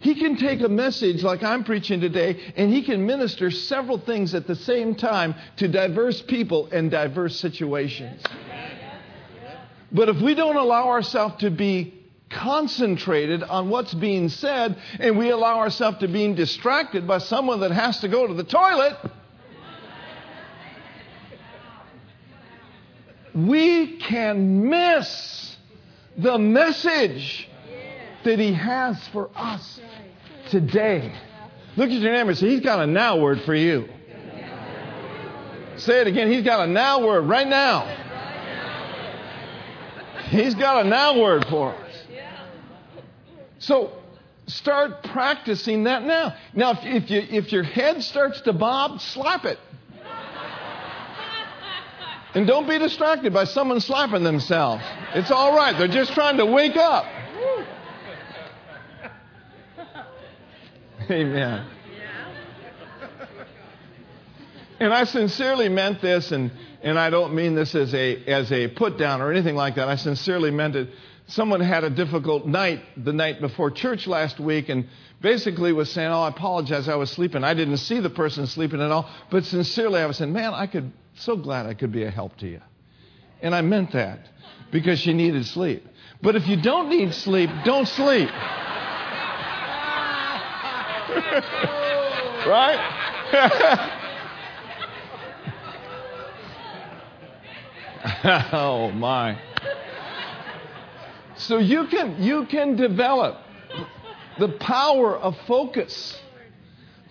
He 0.00 0.14
can 0.14 0.36
take 0.36 0.62
a 0.62 0.70
message 0.70 1.22
like 1.22 1.42
I'm 1.42 1.64
preaching 1.64 2.00
today 2.00 2.54
and 2.56 2.72
he 2.72 2.82
can 2.82 3.04
minister 3.04 3.50
several 3.50 3.98
things 3.98 4.34
at 4.34 4.46
the 4.46 4.54
same 4.54 4.94
time 4.94 5.34
to 5.58 5.68
diverse 5.68 6.22
people 6.22 6.68
in 6.68 6.88
diverse 6.88 7.38
situations. 7.38 8.22
But 9.92 10.08
if 10.08 10.20
we 10.22 10.34
don't 10.34 10.56
allow 10.56 10.88
ourselves 10.88 11.36
to 11.40 11.50
be 11.50 11.94
concentrated 12.30 13.42
on 13.42 13.68
what's 13.68 13.92
being 13.92 14.30
said 14.30 14.78
and 14.98 15.18
we 15.18 15.28
allow 15.28 15.58
ourselves 15.58 15.98
to 15.98 16.08
be 16.08 16.32
distracted 16.32 17.06
by 17.06 17.18
someone 17.18 17.60
that 17.60 17.72
has 17.72 18.00
to 18.00 18.08
go 18.08 18.26
to 18.26 18.32
the 18.32 18.44
toilet, 18.44 18.96
we 23.34 23.98
can 23.98 24.70
miss 24.70 25.56
the 26.16 26.38
message 26.38 27.47
that 28.28 28.38
He 28.38 28.52
has 28.52 29.08
for 29.08 29.30
us. 29.34 29.80
today. 30.50 31.14
Look 31.76 31.90
at 31.90 32.00
your 32.00 32.12
neighbor 32.12 32.30
and 32.30 32.38
say, 32.38 32.48
He's 32.48 32.60
got 32.60 32.80
a 32.80 32.86
now 32.86 33.18
word 33.18 33.42
for 33.42 33.54
you. 33.54 33.88
Say 35.76 36.00
it 36.00 36.06
again. 36.06 36.30
He's 36.30 36.44
got 36.44 36.68
a 36.68 36.70
now 36.70 37.06
word 37.06 37.22
right 37.22 37.46
now. 37.46 37.86
He's 40.28 40.54
got 40.54 40.84
a 40.84 40.88
now 40.88 41.20
word 41.20 41.46
for 41.48 41.74
us. 41.74 41.94
So 43.60 43.92
start 44.46 45.04
practicing 45.04 45.84
that 45.84 46.02
now. 46.02 46.34
Now, 46.52 46.72
if, 46.72 47.04
if, 47.04 47.10
you, 47.10 47.20
if 47.20 47.52
your 47.52 47.62
head 47.62 48.02
starts 48.02 48.40
to 48.42 48.52
bob, 48.52 49.00
slap 49.00 49.44
it. 49.44 49.58
And 52.34 52.46
don't 52.46 52.68
be 52.68 52.78
distracted 52.78 53.32
by 53.32 53.44
someone 53.44 53.80
slapping 53.80 54.22
themselves. 54.22 54.82
It's 55.14 55.30
all 55.30 55.56
right. 55.56 55.76
They're 55.78 55.88
just 55.88 56.12
trying 56.12 56.36
to 56.36 56.46
wake 56.46 56.76
up. 56.76 57.06
Amen. 61.10 61.66
And 64.80 64.92
I 64.92 65.04
sincerely 65.04 65.68
meant 65.68 66.02
this, 66.02 66.30
and, 66.32 66.52
and 66.82 66.98
I 66.98 67.10
don't 67.10 67.34
mean 67.34 67.54
this 67.54 67.74
as 67.74 67.94
a, 67.94 68.24
as 68.26 68.52
a 68.52 68.68
put 68.68 68.98
down 68.98 69.22
or 69.22 69.32
anything 69.32 69.56
like 69.56 69.76
that. 69.76 69.88
I 69.88 69.96
sincerely 69.96 70.50
meant 70.50 70.76
it. 70.76 70.90
Someone 71.26 71.60
had 71.60 71.82
a 71.82 71.90
difficult 71.90 72.46
night 72.46 72.82
the 72.96 73.12
night 73.12 73.40
before 73.40 73.70
church 73.70 74.06
last 74.06 74.38
week 74.38 74.68
and 74.68 74.86
basically 75.20 75.72
was 75.72 75.90
saying, 75.90 76.10
Oh, 76.10 76.22
I 76.22 76.28
apologize, 76.28 76.88
I 76.88 76.94
was 76.94 77.10
sleeping. 77.10 77.42
I 77.42 77.54
didn't 77.54 77.78
see 77.78 78.00
the 78.00 78.10
person 78.10 78.46
sleeping 78.46 78.80
at 78.80 78.90
all, 78.90 79.10
but 79.30 79.44
sincerely 79.44 80.00
I 80.00 80.06
was 80.06 80.18
saying, 80.18 80.32
Man, 80.32 80.54
I 80.54 80.66
could, 80.66 80.92
so 81.16 81.36
glad 81.36 81.66
I 81.66 81.74
could 81.74 81.92
be 81.92 82.04
a 82.04 82.10
help 82.10 82.36
to 82.38 82.48
you. 82.48 82.60
And 83.42 83.54
I 83.54 83.62
meant 83.62 83.92
that 83.92 84.28
because 84.70 85.00
she 85.00 85.12
needed 85.12 85.46
sleep. 85.46 85.86
But 86.22 86.36
if 86.36 86.46
you 86.48 86.60
don't 86.60 86.88
need 86.88 87.14
sleep, 87.14 87.50
don't 87.64 87.88
sleep. 87.88 88.30
right? 92.46 92.78
oh 98.52 98.90
my. 98.94 99.38
So 101.36 101.58
you 101.58 101.86
can 101.86 102.22
you 102.22 102.46
can 102.46 102.76
develop 102.76 103.36
the 104.38 104.48
power 104.48 105.16
of 105.16 105.36
focus, 105.46 106.18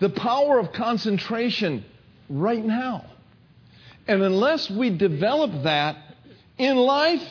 the 0.00 0.10
power 0.10 0.58
of 0.58 0.72
concentration 0.72 1.84
right 2.28 2.64
now. 2.64 3.04
And 4.06 4.22
unless 4.22 4.70
we 4.70 4.96
develop 4.96 5.64
that 5.64 5.96
in 6.56 6.76
life, 6.76 7.22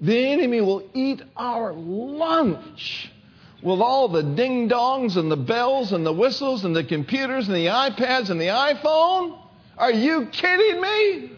the 0.00 0.16
enemy 0.16 0.60
will 0.60 0.88
eat 0.94 1.22
our 1.36 1.72
lunch 1.72 3.10
with 3.64 3.80
all 3.80 4.08
the 4.08 4.22
ding 4.22 4.68
dongs 4.68 5.16
and 5.16 5.32
the 5.32 5.36
bells 5.36 5.92
and 5.92 6.04
the 6.04 6.12
whistles 6.12 6.66
and 6.66 6.76
the 6.76 6.84
computers 6.84 7.48
and 7.48 7.56
the 7.56 7.66
iPads 7.66 8.28
and 8.28 8.38
the 8.38 8.48
iPhone. 8.48 9.38
Are 9.78 9.90
you 9.90 10.26
kidding 10.26 10.80
me? 10.82 11.30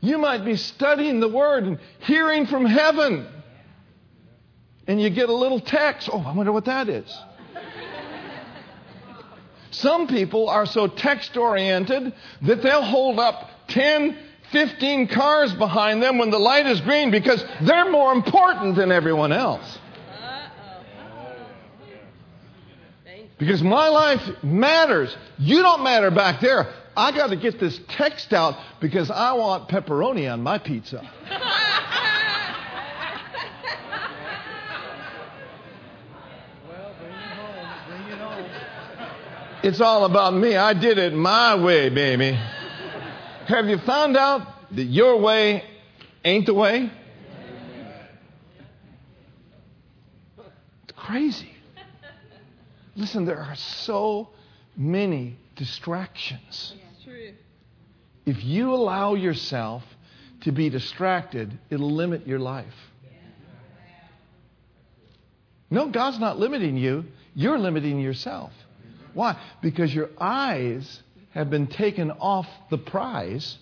You 0.00 0.18
might 0.18 0.44
be 0.44 0.56
studying 0.56 1.20
the 1.20 1.28
Word 1.28 1.64
and 1.64 1.78
hearing 2.00 2.46
from 2.46 2.64
heaven. 2.64 3.26
And 4.86 5.00
you 5.00 5.10
get 5.10 5.28
a 5.28 5.34
little 5.34 5.60
text. 5.60 6.08
Oh, 6.10 6.20
I 6.20 6.34
wonder 6.34 6.52
what 6.52 6.64
that 6.64 6.88
is. 6.88 7.14
Some 9.70 10.06
people 10.06 10.48
are 10.48 10.66
so 10.66 10.86
text 10.86 11.36
oriented 11.36 12.14
that 12.42 12.62
they'll 12.62 12.82
hold 12.82 13.18
up 13.18 13.50
10, 13.68 14.16
15 14.54 15.08
cars 15.08 15.52
behind 15.54 16.00
them 16.00 16.16
when 16.16 16.30
the 16.30 16.38
light 16.38 16.64
is 16.64 16.80
green 16.80 17.10
because 17.10 17.44
they're 17.62 17.90
more 17.90 18.12
important 18.12 18.76
than 18.76 18.92
everyone 18.92 19.32
else. 19.32 19.80
Because 23.36 23.64
my 23.64 23.88
life 23.88 24.22
matters. 24.44 25.14
You 25.38 25.60
don't 25.60 25.82
matter 25.82 26.12
back 26.12 26.40
there. 26.40 26.72
I 26.96 27.10
got 27.10 27.30
to 27.30 27.36
get 27.36 27.58
this 27.58 27.80
text 27.88 28.32
out 28.32 28.54
because 28.80 29.10
I 29.10 29.32
want 29.32 29.68
pepperoni 29.68 30.32
on 30.32 30.40
my 30.40 30.58
pizza. 30.58 31.02
It's 39.64 39.80
all 39.80 40.04
about 40.04 40.34
me. 40.34 40.54
I 40.54 40.74
did 40.74 40.98
it 40.98 41.12
my 41.12 41.60
way, 41.60 41.88
baby. 41.88 42.38
Have 43.46 43.66
you 43.66 43.78
found 43.78 44.16
out 44.16 44.53
that 44.74 44.84
your 44.84 45.18
way 45.20 45.64
ain't 46.24 46.46
the 46.46 46.54
way? 46.54 46.90
It's 50.84 50.92
crazy. 50.96 51.50
Listen, 52.96 53.24
there 53.24 53.40
are 53.40 53.56
so 53.56 54.30
many 54.76 55.36
distractions. 55.56 56.74
If 58.26 58.42
you 58.42 58.72
allow 58.72 59.14
yourself 59.14 59.82
to 60.42 60.52
be 60.52 60.70
distracted, 60.70 61.58
it'll 61.70 61.92
limit 61.92 62.26
your 62.26 62.38
life. 62.38 62.74
No, 65.70 65.88
God's 65.88 66.18
not 66.18 66.38
limiting 66.38 66.76
you. 66.76 67.04
You're 67.34 67.58
limiting 67.58 67.98
yourself. 67.98 68.52
Why? 69.12 69.36
Because 69.60 69.94
your 69.94 70.10
eyes 70.18 71.02
have 71.30 71.50
been 71.50 71.66
taken 71.66 72.10
off 72.12 72.46
the 72.70 72.78
prize. 72.78 73.58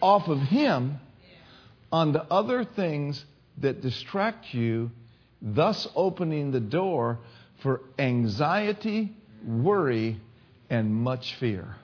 Off 0.00 0.28
of 0.28 0.38
Him, 0.38 0.98
on 1.92 2.08
onto 2.08 2.18
other 2.30 2.64
things 2.64 3.24
that 3.58 3.80
distract 3.80 4.54
you, 4.54 4.90
thus 5.42 5.88
opening 5.94 6.50
the 6.50 6.60
door 6.60 7.18
for 7.62 7.82
anxiety, 7.98 9.12
worry, 9.44 10.20
and 10.68 10.94
much 10.94 11.34
fear. 11.36 11.76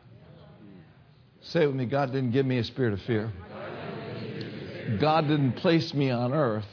Say 1.43 1.63
it 1.63 1.67
with 1.67 1.77
me 1.77 1.87
God 1.87 2.13
didn't 2.13 2.33
give 2.33 2.47
me 2.47 2.59
a 2.59 2.65
spirit 2.65 2.93
of 2.93 3.03
fear. 3.03 3.33
God 5.01 5.29
didn't 5.29 5.55
place 5.55 5.93
me 5.93 6.11
on 6.11 6.33
earth 6.33 6.67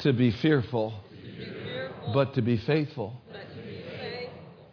to 0.00 0.12
be 0.12 0.30
fearful, 0.30 0.92
but 2.12 2.34
to 2.34 2.42
be 2.42 2.56
faithful. 2.58 3.20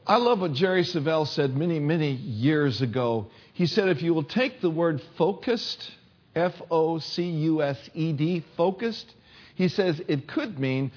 I 0.06 0.18
love 0.18 0.42
what 0.42 0.54
Jerry 0.54 0.84
Savelle 0.84 1.28
said 1.28 1.56
many, 1.56 1.80
many 1.80 2.12
years 2.12 2.82
ago. 2.82 3.28
He 3.54 3.68
said, 3.68 3.88
if 3.88 4.02
you 4.02 4.14
will 4.14 4.24
take 4.26 4.60
the 4.60 4.70
word 4.70 5.02
focused, 5.18 5.92
F 6.36 6.54
O 6.70 7.00
C 7.00 7.24
U 7.24 7.62
S 7.62 7.78
E 7.94 8.12
D, 8.12 8.44
focused, 8.58 9.14
he 9.56 9.68
says 9.68 10.02
it 10.08 10.28
could 10.28 10.60
mean 10.60 10.92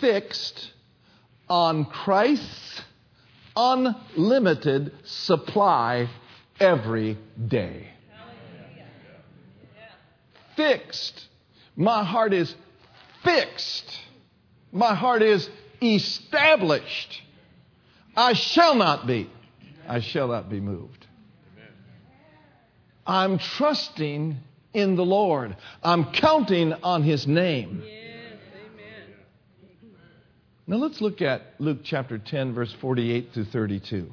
fixed 0.00 0.72
on 1.48 1.84
Christ's 1.86 2.82
unlimited 3.56 4.92
supply 5.04 6.08
every 6.58 7.18
day. 7.48 7.88
Fixed. 10.56 11.28
My 11.76 12.04
heart 12.04 12.34
is 12.34 12.54
fixed. 13.24 13.98
My 14.72 14.94
heart 14.94 15.22
is 15.22 15.48
established. 15.80 17.22
I 18.16 18.32
shall 18.32 18.74
not 18.74 19.06
be. 19.06 19.30
I 19.88 20.00
shall 20.00 20.28
not 20.28 20.48
be 20.48 20.60
moved. 20.60 21.06
I'm 23.06 23.38
trusting 23.38 24.36
in 24.72 24.96
the 24.96 25.04
Lord. 25.04 25.56
I'm 25.82 26.12
counting 26.12 26.72
on 26.72 27.02
His 27.02 27.26
name. 27.26 27.82
Now 30.66 30.76
let's 30.76 31.00
look 31.00 31.20
at 31.20 31.42
Luke 31.58 31.80
chapter 31.82 32.18
10, 32.18 32.54
verse 32.54 32.72
48 32.80 33.30
through 33.34 33.46
32. 33.46 34.12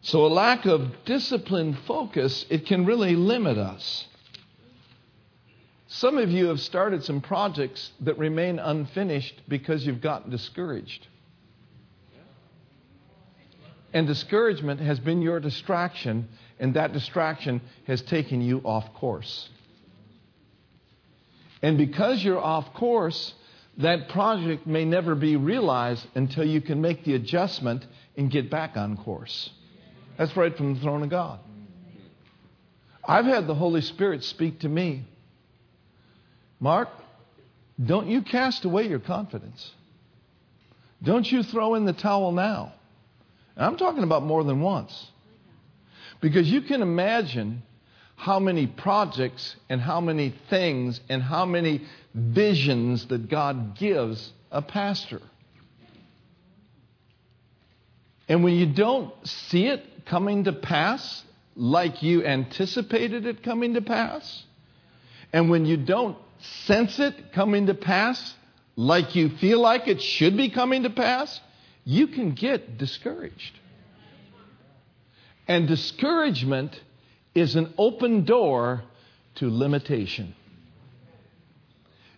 So, 0.00 0.24
a 0.24 0.28
lack 0.28 0.66
of 0.66 1.04
disciplined 1.04 1.78
focus, 1.86 2.46
it 2.48 2.66
can 2.66 2.86
really 2.86 3.16
limit 3.16 3.58
us. 3.58 4.06
Some 5.98 6.18
of 6.18 6.30
you 6.30 6.48
have 6.48 6.60
started 6.60 7.04
some 7.04 7.22
projects 7.22 7.90
that 8.00 8.18
remain 8.18 8.58
unfinished 8.58 9.40
because 9.48 9.86
you've 9.86 10.02
gotten 10.02 10.30
discouraged. 10.30 11.06
And 13.94 14.06
discouragement 14.06 14.80
has 14.80 15.00
been 15.00 15.22
your 15.22 15.40
distraction, 15.40 16.28
and 16.60 16.74
that 16.74 16.92
distraction 16.92 17.62
has 17.86 18.02
taken 18.02 18.42
you 18.42 18.60
off 18.62 18.92
course. 18.92 19.48
And 21.62 21.78
because 21.78 22.22
you're 22.22 22.44
off 22.44 22.74
course, 22.74 23.32
that 23.78 24.10
project 24.10 24.66
may 24.66 24.84
never 24.84 25.14
be 25.14 25.36
realized 25.36 26.06
until 26.14 26.44
you 26.44 26.60
can 26.60 26.82
make 26.82 27.04
the 27.04 27.14
adjustment 27.14 27.86
and 28.18 28.30
get 28.30 28.50
back 28.50 28.76
on 28.76 28.98
course. 28.98 29.48
That's 30.18 30.36
right 30.36 30.54
from 30.54 30.74
the 30.74 30.80
throne 30.80 31.02
of 31.02 31.08
God. 31.08 31.40
I've 33.02 33.24
had 33.24 33.46
the 33.46 33.54
Holy 33.54 33.80
Spirit 33.80 34.24
speak 34.24 34.60
to 34.60 34.68
me. 34.68 35.06
Mark, 36.58 36.88
don't 37.84 38.08
you 38.08 38.22
cast 38.22 38.64
away 38.64 38.88
your 38.88 38.98
confidence. 38.98 39.72
Don't 41.02 41.30
you 41.30 41.42
throw 41.42 41.74
in 41.74 41.84
the 41.84 41.92
towel 41.92 42.32
now. 42.32 42.72
And 43.54 43.64
I'm 43.64 43.76
talking 43.76 44.02
about 44.02 44.22
more 44.22 44.44
than 44.44 44.60
once. 44.60 45.10
Because 46.20 46.50
you 46.50 46.62
can 46.62 46.80
imagine 46.80 47.62
how 48.16 48.38
many 48.38 48.66
projects 48.66 49.54
and 49.68 49.80
how 49.80 50.00
many 50.00 50.34
things 50.48 51.00
and 51.08 51.22
how 51.22 51.44
many 51.44 51.82
visions 52.14 53.06
that 53.08 53.28
God 53.28 53.76
gives 53.76 54.32
a 54.50 54.62
pastor. 54.62 55.20
And 58.28 58.42
when 58.42 58.54
you 58.54 58.66
don't 58.66 59.12
see 59.26 59.66
it 59.66 59.84
coming 60.06 60.44
to 60.44 60.52
pass 60.52 61.22
like 61.54 62.02
you 62.02 62.24
anticipated 62.24 63.26
it 63.26 63.42
coming 63.42 63.74
to 63.74 63.82
pass, 63.82 64.44
and 65.32 65.50
when 65.50 65.66
you 65.66 65.76
don't 65.76 66.16
sense 66.40 66.98
it 66.98 67.32
coming 67.32 67.66
to 67.66 67.74
pass 67.74 68.34
like 68.76 69.16
you 69.16 69.30
feel 69.38 69.60
like 69.60 69.88
it 69.88 70.02
should 70.02 70.36
be 70.36 70.50
coming 70.50 70.82
to 70.82 70.90
pass, 70.90 71.40
you 71.84 72.08
can 72.08 72.32
get 72.32 72.76
discouraged. 72.78 73.58
And 75.48 75.66
discouragement 75.66 76.78
is 77.34 77.56
an 77.56 77.72
open 77.78 78.24
door 78.24 78.82
to 79.36 79.48
limitation. 79.48 80.34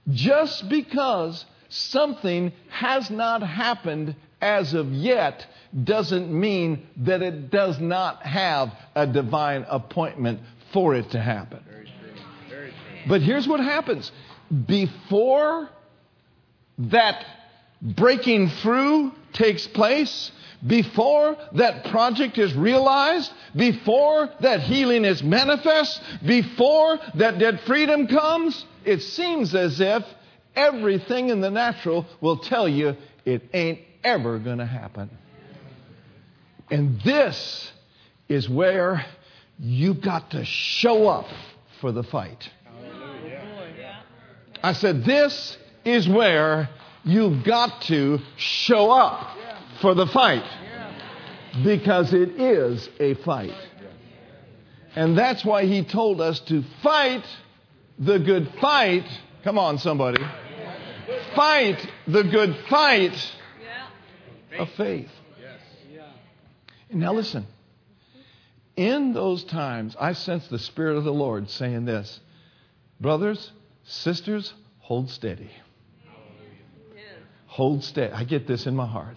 Just 0.09 0.69
because 0.69 1.45
something 1.69 2.53
has 2.71 3.11
not 3.11 3.43
happened 3.43 4.17
as 4.41 4.73
of 4.73 4.93
yet 4.93 5.47
doesn't 5.85 6.33
mean 6.33 6.87
that 6.99 7.23
it 7.23 7.51
does 7.51 7.79
not 7.79 8.25
have 8.25 8.73
a 8.95 9.07
divine 9.07 9.67
appointment 9.69 10.41
for 10.73 10.95
it 10.95 11.11
to 11.11 11.21
happen. 11.21 11.63
But 13.09 13.23
here's 13.23 13.49
what 13.49 13.61
happens 13.61 14.11
before 14.67 15.69
that 16.79 17.25
breaking 17.81 18.49
through 18.49 19.13
takes 19.33 19.67
place, 19.67 20.31
before 20.67 21.37
that 21.53 21.85
project 21.87 22.39
is 22.39 22.55
realized, 22.55 23.33
before 23.55 24.29
that 24.41 24.61
healing 24.61 25.05
is 25.05 25.23
manifest, 25.23 26.01
before 26.25 26.99
that 27.15 27.39
dead 27.39 27.61
freedom 27.61 28.07
comes, 28.09 28.65
it 28.85 29.01
seems 29.03 29.55
as 29.55 29.81
if 29.81 30.05
everything 30.57 31.29
in 31.29 31.41
the 31.41 31.51
natural 31.51 32.07
will 32.21 32.39
tell 32.39 32.69
you 32.69 32.97
it 33.25 33.43
ain't 33.53 33.81
ever 34.03 34.39
going 34.39 34.59
to 34.59 34.67
happen. 34.67 35.11
And 36.71 37.01
this 37.03 37.71
is 38.29 38.49
where 38.49 39.05
you've 39.59 40.01
got 40.01 40.33
to 40.33 40.45
show 40.45 41.09
up 41.09 41.27
for 41.81 41.93
the 41.93 42.03
fight. 42.03 42.51
I 44.63 44.73
said, 44.73 45.05
This 45.05 45.57
is 45.85 46.09
where 46.09 46.69
you've 47.05 47.45
got 47.45 47.83
to 47.83 48.19
show 48.37 48.91
up 48.91 49.37
for 49.81 49.95
the 49.95 50.07
fight 50.07 50.45
because 51.65 52.13
it 52.13 52.41
is 52.41 52.89
a 53.01 53.15
fight. 53.15 53.55
And 54.95 55.17
that's 55.17 55.45
why 55.45 55.65
he 55.65 55.85
told 55.85 56.21
us 56.21 56.41
to 56.41 56.65
fight 56.83 57.25
the 57.99 58.19
good 58.19 58.53
fight. 58.61 59.07
Come 59.45 59.59
on, 59.59 59.79
somebody. 59.79 60.23
Fight 61.35 61.87
the 62.07 62.25
good 62.25 62.57
fight 62.69 63.33
of 64.59 64.69
faith. 64.71 65.11
Now, 66.91 67.13
listen. 67.13 67.47
In 68.77 69.13
those 69.13 69.43
times, 69.45 69.97
I 69.99 70.13
sense 70.13 70.47
the 70.49 70.59
Spirit 70.59 70.97
of 70.97 71.05
the 71.05 71.13
Lord 71.13 71.51
saying 71.51 71.85
this 71.85 72.21
Brothers, 73.01 73.53
sisters, 73.89 74.53
hold 74.79 75.11
steady. 75.11 75.51
Hold 77.47 77.83
steady. 77.83 78.13
I 78.13 78.25
get 78.25 78.47
this 78.47 78.67
in 78.67 78.77
my 78.77 78.87
heart. 78.87 79.17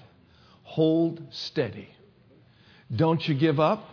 Hold 0.63 1.21
steady. 1.29 1.89
Don't 2.95 3.27
you 3.27 3.35
give 3.35 3.59
up. 3.59 3.85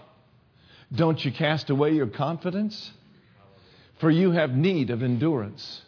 Don't 0.94 1.22
you 1.22 1.32
cast 1.32 1.68
away 1.68 1.92
your 1.92 2.06
confidence. 2.06 2.92
For 4.00 4.10
you 4.10 4.30
have 4.30 4.52
need 4.52 4.90
of 4.90 5.02
endurance. 5.02 5.82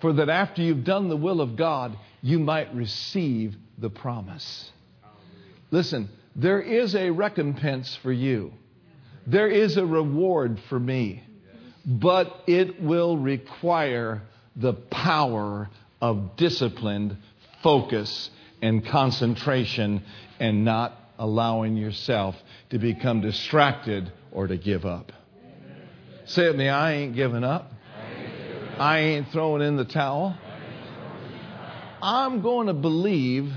For 0.00 0.12
that 0.12 0.28
after 0.28 0.62
you've 0.62 0.84
done 0.84 1.08
the 1.08 1.16
will 1.16 1.40
of 1.40 1.56
God, 1.56 1.96
you 2.20 2.38
might 2.38 2.74
receive 2.74 3.56
the 3.78 3.90
promise. 3.90 4.70
Listen, 5.70 6.08
there 6.36 6.60
is 6.60 6.94
a 6.94 7.10
recompense 7.10 7.96
for 8.02 8.12
you, 8.12 8.52
there 9.26 9.48
is 9.48 9.76
a 9.76 9.86
reward 9.86 10.60
for 10.68 10.78
me, 10.78 11.22
but 11.84 12.42
it 12.46 12.80
will 12.82 13.16
require 13.16 14.22
the 14.56 14.72
power 14.72 15.68
of 16.00 16.36
disciplined 16.36 17.16
focus 17.62 18.30
and 18.60 18.84
concentration 18.86 20.02
and 20.38 20.64
not 20.64 20.96
allowing 21.18 21.76
yourself 21.76 22.36
to 22.70 22.78
become 22.78 23.20
distracted 23.20 24.12
or 24.30 24.46
to 24.46 24.56
give 24.56 24.84
up. 24.84 25.12
Say 26.24 26.46
with 26.46 26.56
me, 26.56 26.68
I 26.68 26.94
ain't 26.94 27.14
giving 27.14 27.44
up. 27.44 27.72
I 28.78 28.98
ain't 29.00 29.28
throwing 29.28 29.62
in 29.62 29.76
the 29.76 29.84
towel. 29.84 30.36
I'm 32.00 32.42
going 32.42 32.66
to 32.66 32.74
believe 32.74 33.52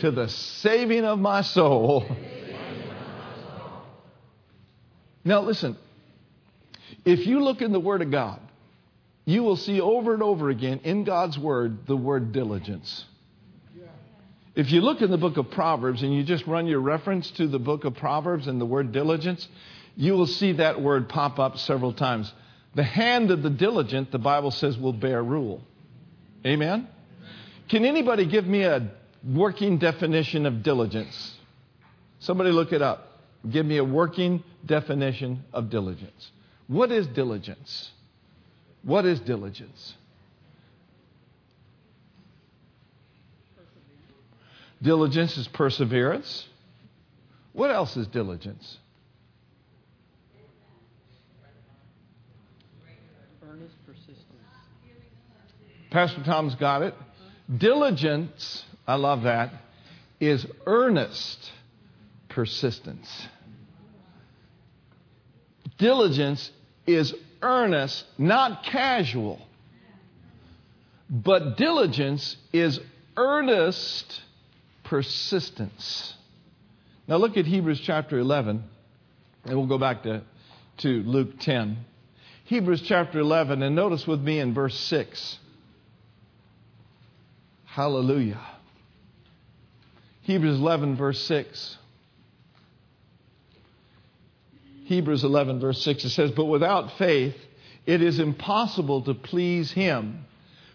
to 0.00 0.10
the 0.10 0.28
saving 0.28 1.04
of 1.04 1.18
my 1.18 1.42
soul. 1.42 2.04
Now, 5.24 5.40
listen, 5.40 5.76
if 7.04 7.26
you 7.26 7.40
look 7.40 7.62
in 7.62 7.72
the 7.72 7.80
Word 7.80 8.02
of 8.02 8.10
God, 8.10 8.40
you 9.24 9.42
will 9.42 9.56
see 9.56 9.80
over 9.80 10.14
and 10.14 10.22
over 10.22 10.48
again 10.48 10.80
in 10.84 11.04
God's 11.04 11.38
Word 11.38 11.86
the 11.86 11.96
word 11.96 12.32
diligence. 12.32 13.04
If 14.58 14.72
you 14.72 14.80
look 14.80 15.02
in 15.02 15.10
the 15.12 15.18
book 15.18 15.36
of 15.36 15.52
Proverbs 15.52 16.02
and 16.02 16.12
you 16.12 16.24
just 16.24 16.44
run 16.48 16.66
your 16.66 16.80
reference 16.80 17.30
to 17.32 17.46
the 17.46 17.60
book 17.60 17.84
of 17.84 17.94
Proverbs 17.94 18.48
and 18.48 18.60
the 18.60 18.66
word 18.66 18.90
diligence, 18.90 19.46
you 19.96 20.14
will 20.14 20.26
see 20.26 20.52
that 20.54 20.82
word 20.82 21.08
pop 21.08 21.38
up 21.38 21.58
several 21.58 21.92
times. 21.92 22.32
The 22.74 22.82
hand 22.82 23.30
of 23.30 23.44
the 23.44 23.50
diligent, 23.50 24.10
the 24.10 24.18
Bible 24.18 24.50
says, 24.50 24.76
will 24.76 24.92
bear 24.92 25.22
rule. 25.22 25.62
Amen? 26.44 26.88
Can 27.68 27.84
anybody 27.84 28.26
give 28.26 28.46
me 28.46 28.64
a 28.64 28.90
working 29.24 29.78
definition 29.78 30.44
of 30.44 30.64
diligence? 30.64 31.36
Somebody 32.18 32.50
look 32.50 32.72
it 32.72 32.82
up. 32.82 33.20
Give 33.48 33.64
me 33.64 33.76
a 33.76 33.84
working 33.84 34.42
definition 34.66 35.44
of 35.52 35.70
diligence. 35.70 36.32
What 36.68 36.92
is 36.92 37.06
diligence? 37.08 37.90
What 38.82 39.04
is 39.04 39.18
diligence? 39.20 39.94
Diligence 44.80 45.36
is 45.36 45.48
perseverance. 45.48 46.46
What 47.52 47.72
else 47.72 47.96
is 47.96 48.06
diligence? 48.06 48.78
Earnest 53.42 53.74
persistence. 53.84 54.24
Pastor 55.90 56.22
Tom's 56.22 56.54
got 56.54 56.82
it. 56.82 56.94
Diligence 57.56 58.64
I 58.88 58.94
love 58.94 59.24
that, 59.24 59.52
is 60.18 60.46
earnest 60.66 61.52
persistence. 62.30 63.28
Diligence 65.76 66.50
is 66.88 67.14
earnest, 67.42 68.04
not 68.16 68.64
casual. 68.64 69.46
But 71.10 71.56
diligence 71.56 72.36
is 72.52 72.80
earnest 73.16 74.22
persistence. 74.84 76.14
Now 77.06 77.16
look 77.16 77.36
at 77.36 77.46
Hebrews 77.46 77.80
chapter 77.80 78.18
11, 78.18 78.62
and 79.44 79.56
we'll 79.56 79.66
go 79.66 79.78
back 79.78 80.02
to, 80.04 80.22
to 80.78 81.02
Luke 81.02 81.38
10. 81.40 81.78
Hebrews 82.44 82.82
chapter 82.82 83.18
11, 83.20 83.62
and 83.62 83.76
notice 83.76 84.06
with 84.06 84.20
me 84.20 84.40
in 84.40 84.54
verse 84.54 84.78
6. 84.78 85.38
Hallelujah. 87.66 88.40
Hebrews 90.22 90.58
11, 90.58 90.96
verse 90.96 91.22
6. 91.22 91.76
Hebrews 94.88 95.22
11, 95.22 95.60
verse 95.60 95.82
6, 95.82 96.06
it 96.06 96.10
says, 96.10 96.30
But 96.30 96.46
without 96.46 96.96
faith 96.96 97.36
it 97.84 98.00
is 98.00 98.18
impossible 98.18 99.02
to 99.02 99.12
please 99.12 99.70
him. 99.70 100.24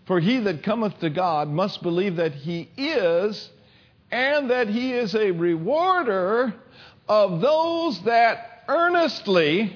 For 0.05 0.19
he 0.19 0.37
that 0.41 0.61
cometh 0.61 0.99
to 0.99 1.09
God 1.09 1.49
must 1.49 1.81
believe 1.81 2.17
that 2.17 2.33
he 2.33 2.69
is, 2.77 3.49
and 4.11 4.51
that 4.51 4.67
he 4.67 4.93
is 4.93 5.15
a 5.15 5.31
rewarder 5.31 6.53
of 7.09 7.41
those 7.41 8.03
that 8.03 8.63
earnestly 8.67 9.75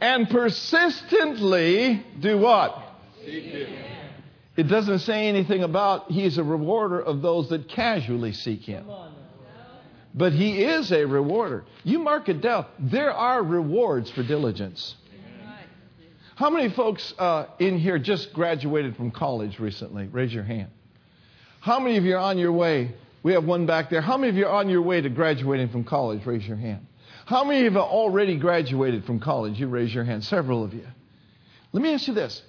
and 0.00 0.30
persistently 0.30 2.06
do 2.20 2.38
what? 2.38 2.80
Seek 3.24 3.42
him. 3.42 3.76
It 4.56 4.68
doesn't 4.68 5.00
say 5.00 5.26
anything 5.26 5.64
about 5.64 6.12
he's 6.12 6.38
a 6.38 6.44
rewarder 6.44 7.00
of 7.00 7.22
those 7.22 7.48
that 7.48 7.68
casually 7.68 8.34
seek 8.34 8.62
him. 8.62 8.86
But 10.14 10.32
he 10.32 10.62
is 10.62 10.92
a 10.92 11.04
rewarder. 11.04 11.64
You 11.82 11.98
mark 11.98 12.28
it 12.28 12.40
down. 12.40 12.66
There 12.78 13.12
are 13.12 13.42
rewards 13.42 14.10
for 14.10 14.22
diligence. 14.22 14.94
How 16.36 16.50
many 16.50 16.68
folks 16.70 17.14
uh, 17.18 17.46
in 17.58 17.78
here 17.78 17.98
just 17.98 18.32
graduated 18.32 18.96
from 18.96 19.10
college 19.10 19.58
recently? 19.58 20.06
Raise 20.06 20.32
your 20.32 20.42
hand. 20.44 20.70
How 21.60 21.78
many 21.78 21.96
of 21.96 22.04
you 22.04 22.14
are 22.14 22.20
on 22.20 22.38
your 22.38 22.52
way? 22.52 22.94
We 23.22 23.32
have 23.32 23.44
one 23.44 23.66
back 23.66 23.88
there. 23.88 24.00
How 24.00 24.16
many 24.16 24.30
of 24.30 24.36
you 24.36 24.46
are 24.46 24.56
on 24.56 24.68
your 24.68 24.82
way 24.82 25.00
to 25.00 25.08
graduating 25.08 25.68
from 25.70 25.84
college? 25.84 26.26
Raise 26.26 26.46
your 26.46 26.56
hand. 26.56 26.86
How 27.26 27.44
many 27.44 27.58
of 27.58 27.72
you 27.72 27.78
have 27.78 27.88
already 27.88 28.36
graduated 28.36 29.04
from 29.04 29.18
college? 29.20 29.58
You 29.58 29.68
raise 29.68 29.94
your 29.94 30.04
hand, 30.04 30.24
several 30.24 30.62
of 30.62 30.74
you. 30.74 30.86
Let 31.72 31.82
me 31.82 31.94
ask 31.94 32.06
you 32.06 32.14
this 32.14 32.42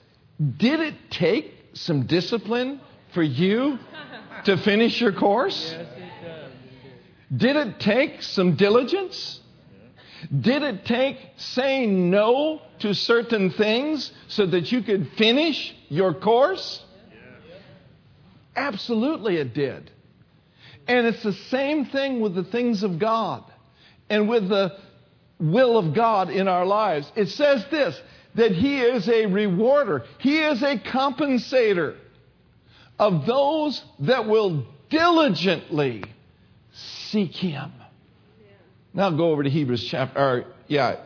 Did 0.58 0.80
it 0.82 0.95
take 1.12 1.54
some 1.73 2.08
discipline 2.08 2.82
for 3.13 3.23
you 3.23 3.80
to 4.45 4.58
finish 4.58 4.99
your 4.99 5.13
course? 5.13 5.71
Yes. 5.71 5.94
Did 7.35 7.55
it 7.55 7.79
take 7.79 8.21
some 8.21 8.55
diligence? 8.55 9.39
Did 10.41 10.63
it 10.63 10.85
take 10.85 11.17
saying 11.38 12.09
no 12.09 12.61
to 12.79 12.93
certain 12.93 13.51
things 13.51 14.11
so 14.27 14.45
that 14.45 14.71
you 14.71 14.81
could 14.81 15.11
finish 15.17 15.75
your 15.89 16.13
course? 16.13 16.83
Absolutely, 18.55 19.38
it 19.38 19.53
did. 19.53 19.91
And 20.88 21.07
it's 21.07 21.23
the 21.23 21.33
same 21.33 21.85
thing 21.85 22.21
with 22.21 22.35
the 22.35 22.43
things 22.43 22.83
of 22.83 22.99
God 22.99 23.43
and 24.09 24.29
with 24.29 24.47
the 24.47 24.77
will 25.39 25.77
of 25.77 25.93
God 25.93 26.29
in 26.29 26.47
our 26.47 26.65
lives. 26.65 27.11
It 27.15 27.29
says 27.29 27.65
this 27.71 27.99
that 28.35 28.51
He 28.51 28.79
is 28.79 29.07
a 29.09 29.25
rewarder, 29.25 30.05
He 30.19 30.39
is 30.39 30.61
a 30.61 30.77
compensator 30.77 31.95
of 32.99 33.25
those 33.25 33.83
that 33.99 34.27
will 34.27 34.65
diligently 34.89 36.03
seek 37.15 37.34
Him. 37.34 37.71
Now 38.93 39.10
go 39.10 39.32
over 39.32 39.41
to 39.41 39.49
Hebrews 39.49 39.88
chapter, 39.89 40.19
or 40.19 40.45
yeah, 40.67 40.97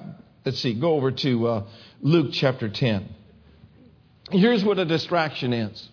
let's 0.44 0.60
see, 0.60 0.74
go 0.74 0.96
over 0.96 1.12
to 1.12 1.48
uh, 1.48 1.68
Luke 2.02 2.32
chapter 2.34 2.68
10. 2.68 3.08
Here's 4.32 4.64
what 4.64 4.80
a 4.80 4.86
distraction 4.86 5.54
is 5.54 5.88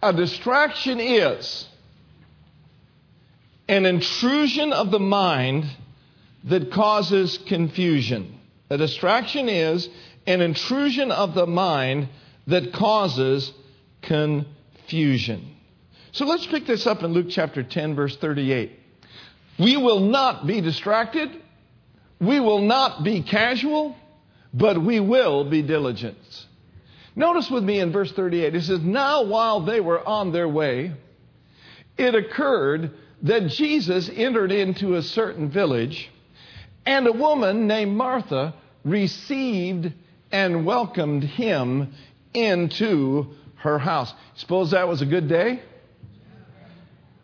a 0.00 0.12
distraction 0.12 1.00
is 1.00 1.66
an 3.68 3.84
intrusion 3.84 4.72
of 4.72 4.92
the 4.92 5.00
mind 5.00 5.64
that 6.44 6.70
causes 6.70 7.36
confusion. 7.48 8.38
A 8.70 8.78
distraction 8.78 9.48
is 9.48 9.88
an 10.24 10.40
intrusion 10.40 11.10
of 11.10 11.34
the 11.34 11.46
mind 11.46 12.08
that 12.46 12.72
causes 12.72 13.52
confusion. 14.02 15.50
So 16.12 16.26
let's 16.26 16.46
pick 16.46 16.64
this 16.64 16.86
up 16.86 17.02
in 17.02 17.12
Luke 17.12 17.26
chapter 17.28 17.64
10, 17.64 17.96
verse 17.96 18.16
38. 18.18 18.83
We 19.58 19.76
will 19.76 20.00
not 20.00 20.46
be 20.46 20.60
distracted. 20.60 21.30
We 22.20 22.40
will 22.40 22.62
not 22.62 23.04
be 23.04 23.22
casual, 23.22 23.96
but 24.52 24.82
we 24.82 25.00
will 25.00 25.44
be 25.44 25.62
diligent. 25.62 26.46
Notice 27.16 27.50
with 27.50 27.62
me 27.62 27.78
in 27.78 27.92
verse 27.92 28.10
38, 28.12 28.54
it 28.54 28.62
says, 28.62 28.80
Now 28.80 29.22
while 29.22 29.60
they 29.60 29.80
were 29.80 30.06
on 30.06 30.32
their 30.32 30.48
way, 30.48 30.92
it 31.96 32.14
occurred 32.14 32.90
that 33.22 33.48
Jesus 33.48 34.10
entered 34.12 34.50
into 34.50 34.94
a 34.94 35.02
certain 35.02 35.48
village, 35.48 36.10
and 36.84 37.06
a 37.06 37.12
woman 37.12 37.66
named 37.66 37.96
Martha 37.96 38.54
received 38.84 39.92
and 40.32 40.66
welcomed 40.66 41.22
him 41.22 41.94
into 42.34 43.34
her 43.56 43.78
house. 43.78 44.12
Suppose 44.34 44.72
that 44.72 44.88
was 44.88 45.00
a 45.00 45.06
good 45.06 45.28
day? 45.28 45.62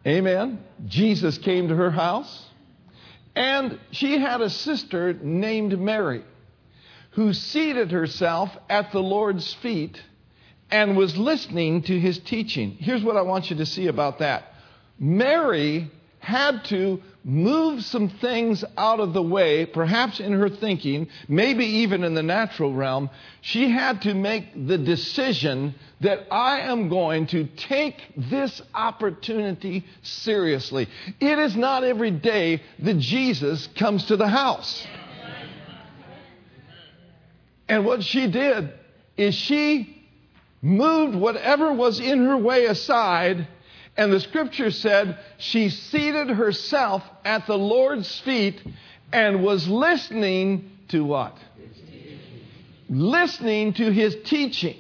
Amen. 0.06 0.64
Jesus 0.86 1.36
came 1.38 1.68
to 1.68 1.76
her 1.76 1.90
house, 1.90 2.46
and 3.34 3.78
she 3.90 4.18
had 4.18 4.40
a 4.40 4.50
sister 4.50 5.12
named 5.12 5.78
Mary 5.78 6.24
who 7.12 7.32
seated 7.32 7.90
herself 7.90 8.50
at 8.68 8.92
the 8.92 9.00
Lord's 9.00 9.52
feet 9.54 10.00
and 10.70 10.96
was 10.96 11.16
listening 11.16 11.82
to 11.82 11.98
his 11.98 12.18
teaching. 12.18 12.76
Here's 12.78 13.02
what 13.02 13.16
I 13.16 13.22
want 13.22 13.50
you 13.50 13.56
to 13.56 13.66
see 13.66 13.88
about 13.88 14.20
that 14.20 14.44
Mary 14.98 15.90
had 16.20 16.64
to 16.66 17.02
move 17.24 17.84
some 17.84 18.08
things 18.08 18.64
out 18.76 19.00
of 19.00 19.12
the 19.12 19.22
way, 19.22 19.66
perhaps 19.66 20.20
in 20.20 20.32
her 20.32 20.48
thinking, 20.48 21.08
maybe 21.28 21.64
even 21.64 22.04
in 22.04 22.14
the 22.14 22.22
natural 22.22 22.72
realm. 22.72 23.10
She 23.42 23.70
had 23.70 24.02
to 24.02 24.14
make 24.14 24.66
the 24.66 24.78
decision 24.78 25.74
that 26.00 26.26
I 26.30 26.60
am 26.60 26.88
going 26.88 27.26
to 27.28 27.44
take 27.44 27.96
this 28.16 28.62
opportunity 28.74 29.84
seriously. 30.02 30.88
It 31.20 31.38
is 31.38 31.56
not 31.56 31.84
every 31.84 32.10
day 32.10 32.62
that 32.78 32.98
Jesus 32.98 33.68
comes 33.76 34.06
to 34.06 34.16
the 34.16 34.28
house. 34.28 34.86
And 37.68 37.84
what 37.84 38.02
she 38.02 38.26
did 38.28 38.72
is 39.16 39.34
she 39.34 39.96
moved 40.62 41.14
whatever 41.14 41.72
was 41.72 42.00
in 42.00 42.24
her 42.24 42.36
way 42.36 42.66
aside 42.66 43.46
and 44.00 44.10
the 44.10 44.20
scripture 44.20 44.70
said 44.70 45.18
she 45.36 45.68
seated 45.68 46.30
herself 46.30 47.02
at 47.22 47.46
the 47.46 47.58
Lord's 47.58 48.18
feet 48.20 48.58
and 49.12 49.44
was 49.44 49.68
listening 49.68 50.70
to 50.88 51.04
what? 51.04 51.36
Listening 52.88 53.74
to 53.74 53.92
his 53.92 54.16
teaching. 54.24 54.78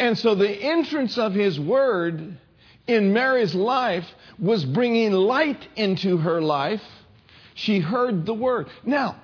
And 0.00 0.18
so 0.18 0.34
the 0.34 0.50
entrance 0.50 1.16
of 1.16 1.32
his 1.32 1.60
word 1.60 2.36
in 2.88 3.12
Mary's 3.12 3.54
life 3.54 4.06
was 4.40 4.64
bringing 4.64 5.12
light 5.12 5.68
into 5.76 6.16
her 6.16 6.42
life. 6.42 6.82
She 7.54 7.78
heard 7.78 8.26
the 8.26 8.34
word. 8.34 8.66
Now, 8.82 9.14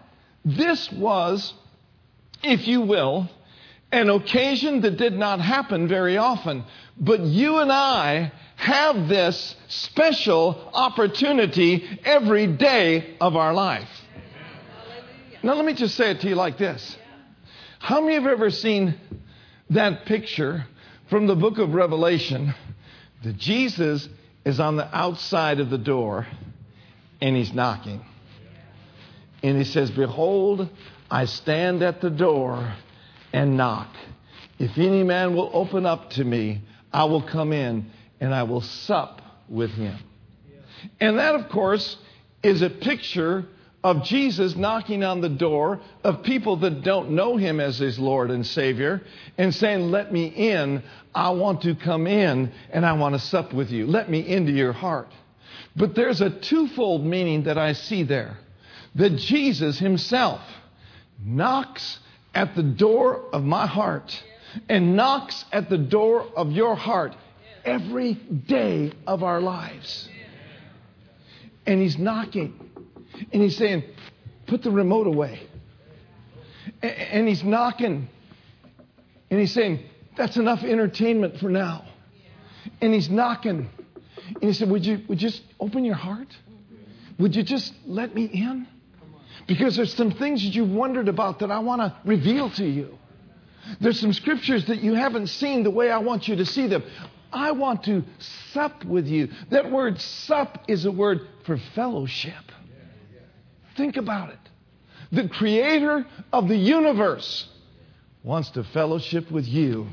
this 0.44 0.88
was, 0.92 1.52
if 2.44 2.68
you 2.68 2.82
will, 2.82 3.28
an 3.90 4.08
occasion 4.08 4.82
that 4.82 4.98
did 4.98 5.14
not 5.14 5.40
happen 5.40 5.88
very 5.88 6.16
often. 6.16 6.64
But 6.96 7.22
you 7.22 7.58
and 7.58 7.72
I 7.72 8.30
have 8.60 9.08
this 9.08 9.56
special 9.68 10.70
opportunity 10.74 11.98
every 12.04 12.46
day 12.46 13.16
of 13.18 13.34
our 13.34 13.54
life. 13.54 13.88
Now, 15.42 15.54
let 15.54 15.64
me 15.64 15.72
just 15.72 15.94
say 15.94 16.10
it 16.10 16.20
to 16.20 16.28
you 16.28 16.34
like 16.34 16.58
this 16.58 16.96
How 17.78 18.02
many 18.02 18.14
have 18.14 18.26
ever 18.26 18.50
seen 18.50 19.00
that 19.70 20.04
picture 20.04 20.66
from 21.08 21.26
the 21.26 21.34
book 21.34 21.56
of 21.56 21.72
Revelation 21.72 22.54
that 23.24 23.38
Jesus 23.38 24.06
is 24.44 24.60
on 24.60 24.76
the 24.76 24.94
outside 24.94 25.58
of 25.58 25.70
the 25.70 25.78
door 25.78 26.26
and 27.22 27.34
he's 27.34 27.54
knocking? 27.54 28.04
And 29.42 29.56
he 29.56 29.64
says, 29.64 29.90
Behold, 29.90 30.68
I 31.10 31.24
stand 31.24 31.82
at 31.82 32.02
the 32.02 32.10
door 32.10 32.74
and 33.32 33.56
knock. 33.56 33.88
If 34.58 34.76
any 34.76 35.02
man 35.02 35.34
will 35.34 35.50
open 35.54 35.86
up 35.86 36.10
to 36.10 36.24
me, 36.24 36.60
I 36.92 37.04
will 37.04 37.22
come 37.22 37.54
in 37.54 37.90
and 38.20 38.34
I 38.34 38.44
will 38.44 38.60
sup 38.60 39.22
with 39.48 39.70
him. 39.70 39.98
And 41.00 41.18
that, 41.18 41.34
of 41.34 41.48
course, 41.48 41.96
is 42.42 42.62
a 42.62 42.70
picture 42.70 43.46
of 43.82 44.04
Jesus 44.04 44.56
knocking 44.56 45.02
on 45.04 45.20
the 45.20 45.28
door 45.28 45.80
of 46.04 46.22
people 46.22 46.56
that 46.58 46.82
don't 46.82 47.10
know 47.12 47.36
him 47.36 47.60
as 47.60 47.78
his 47.78 47.98
Lord 47.98 48.30
and 48.30 48.46
Savior 48.46 49.02
and 49.38 49.54
saying, 49.54 49.90
Let 49.90 50.12
me 50.12 50.26
in. 50.26 50.82
I 51.14 51.30
want 51.30 51.62
to 51.62 51.74
come 51.74 52.06
in 52.06 52.52
and 52.70 52.86
I 52.86 52.92
want 52.92 53.14
to 53.14 53.18
sup 53.18 53.52
with 53.52 53.70
you. 53.70 53.86
Let 53.86 54.10
me 54.10 54.20
into 54.20 54.52
your 54.52 54.72
heart. 54.72 55.08
But 55.74 55.94
there's 55.94 56.20
a 56.20 56.30
twofold 56.30 57.04
meaning 57.04 57.44
that 57.44 57.58
I 57.58 57.72
see 57.72 58.02
there 58.02 58.36
that 58.96 59.16
Jesus 59.16 59.78
himself 59.78 60.40
knocks 61.24 61.98
at 62.34 62.54
the 62.54 62.62
door 62.62 63.24
of 63.32 63.44
my 63.44 63.66
heart 63.66 64.22
and 64.68 64.96
knocks 64.96 65.44
at 65.52 65.70
the 65.70 65.78
door 65.78 66.26
of 66.36 66.50
your 66.50 66.74
heart 66.74 67.14
every 67.64 68.14
day 68.14 68.92
of 69.06 69.22
our 69.22 69.40
lives. 69.40 70.08
And 71.66 71.80
he's 71.80 71.98
knocking. 71.98 72.58
And 73.32 73.42
he's 73.42 73.56
saying, 73.56 73.84
Put 74.46 74.62
the 74.62 74.70
remote 74.70 75.06
away. 75.06 75.40
And 76.82 77.28
he's 77.28 77.44
knocking. 77.44 78.08
And 79.30 79.40
he's 79.40 79.52
saying, 79.52 79.84
That's 80.16 80.36
enough 80.36 80.62
entertainment 80.62 81.38
for 81.38 81.48
now. 81.48 81.84
And 82.80 82.92
he's 82.92 83.08
knocking. 83.08 83.68
And 84.26 84.44
he 84.44 84.52
said, 84.52 84.70
Would 84.70 84.84
you, 84.84 85.02
would 85.08 85.20
you 85.20 85.28
just 85.28 85.42
open 85.58 85.84
your 85.84 85.94
heart? 85.94 86.34
Would 87.18 87.36
you 87.36 87.42
just 87.42 87.74
let 87.86 88.14
me 88.14 88.24
in? 88.24 88.66
Because 89.46 89.76
there's 89.76 89.94
some 89.94 90.12
things 90.12 90.42
that 90.42 90.54
you've 90.54 90.70
wondered 90.70 91.08
about 91.08 91.40
that 91.40 91.50
I 91.50 91.58
want 91.58 91.80
to 91.80 91.94
reveal 92.04 92.50
to 92.50 92.64
you. 92.64 92.98
There's 93.80 94.00
some 94.00 94.12
scriptures 94.12 94.66
that 94.66 94.82
you 94.82 94.94
haven't 94.94 95.28
seen 95.28 95.62
the 95.62 95.70
way 95.70 95.90
I 95.90 95.98
want 95.98 96.28
you 96.28 96.36
to 96.36 96.46
see 96.46 96.66
them. 96.66 96.82
I 97.32 97.52
want 97.52 97.84
to 97.84 98.04
sup 98.52 98.84
with 98.84 99.06
you. 99.06 99.28
That 99.50 99.70
word 99.70 100.00
sup 100.00 100.64
is 100.68 100.84
a 100.84 100.92
word 100.92 101.20
for 101.44 101.58
fellowship. 101.74 102.34
Think 103.76 103.96
about 103.96 104.30
it. 104.30 104.38
The 105.12 105.28
creator 105.28 106.06
of 106.32 106.48
the 106.48 106.56
universe 106.56 107.48
wants 108.22 108.50
to 108.50 108.64
fellowship 108.64 109.30
with 109.30 109.46
you. 109.46 109.88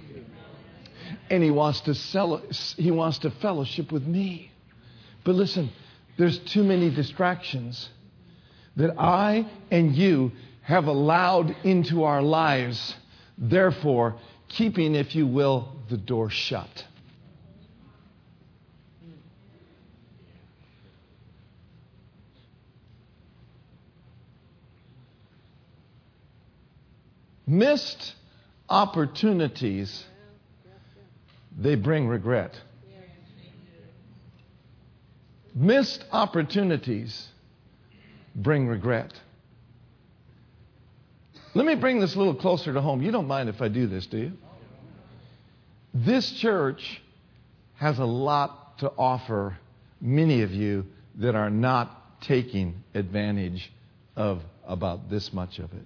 And 1.30 1.44
he 1.44 1.52
wants 1.52 1.82
to 1.82 1.94
sell, 1.96 2.42
he 2.76 2.92
wants 2.92 3.20
to 3.20 3.32
fellowship 3.32 3.92
with 3.92 4.06
me. 4.06 4.52
But 5.24 5.36
listen, 5.36 5.72
there's 6.18 6.40
too 6.40 6.64
many 6.64 6.90
distractions 6.90 7.90
that 8.76 9.00
I 9.00 9.50
and 9.72 9.96
you 9.96 10.32
have 10.62 10.86
allowed 10.86 11.56
into 11.64 12.04
our 12.04 12.22
lives, 12.22 12.96
therefore, 13.38 14.16
keeping, 14.50 14.96
if 14.96 15.16
you 15.16 15.26
will, 15.26 15.76
the 15.90 15.98
door 15.98 16.30
shut. 16.30 16.86
Missed 27.48 28.14
opportunities, 28.68 30.06
they 31.58 31.76
bring 31.76 32.08
regret. 32.08 32.60
Missed 35.56 36.04
opportunities 36.12 37.28
bring 38.36 38.68
regret. 38.68 39.14
Let 41.56 41.66
me 41.66 41.76
bring 41.76 42.00
this 42.00 42.14
a 42.14 42.18
little 42.20 42.36
closer 42.36 42.74
to 42.74 42.82
home. 42.82 43.02
You 43.02 43.12
don't 43.12 43.28
mind 43.28 43.50
if 43.50 43.62
I 43.62 43.70
do 43.70 43.88
this, 43.88 44.06
do 44.06 44.18
you? 44.18 44.34
This 45.94 46.30
church 46.34 47.02
has 47.78 47.98
a 47.98 48.06
lot 48.06 48.78
to 48.80 48.92
offer 48.98 49.58
many 50.00 50.44
of 50.44 50.52
you 50.52 50.86
that 51.16 51.34
are 51.34 51.50
not 51.50 52.22
taking 52.22 52.84
advantage 52.94 53.72
of 54.16 54.44
about 54.68 55.10
this 55.10 55.34
much 55.34 55.58
of 55.58 55.72
it. 55.74 55.86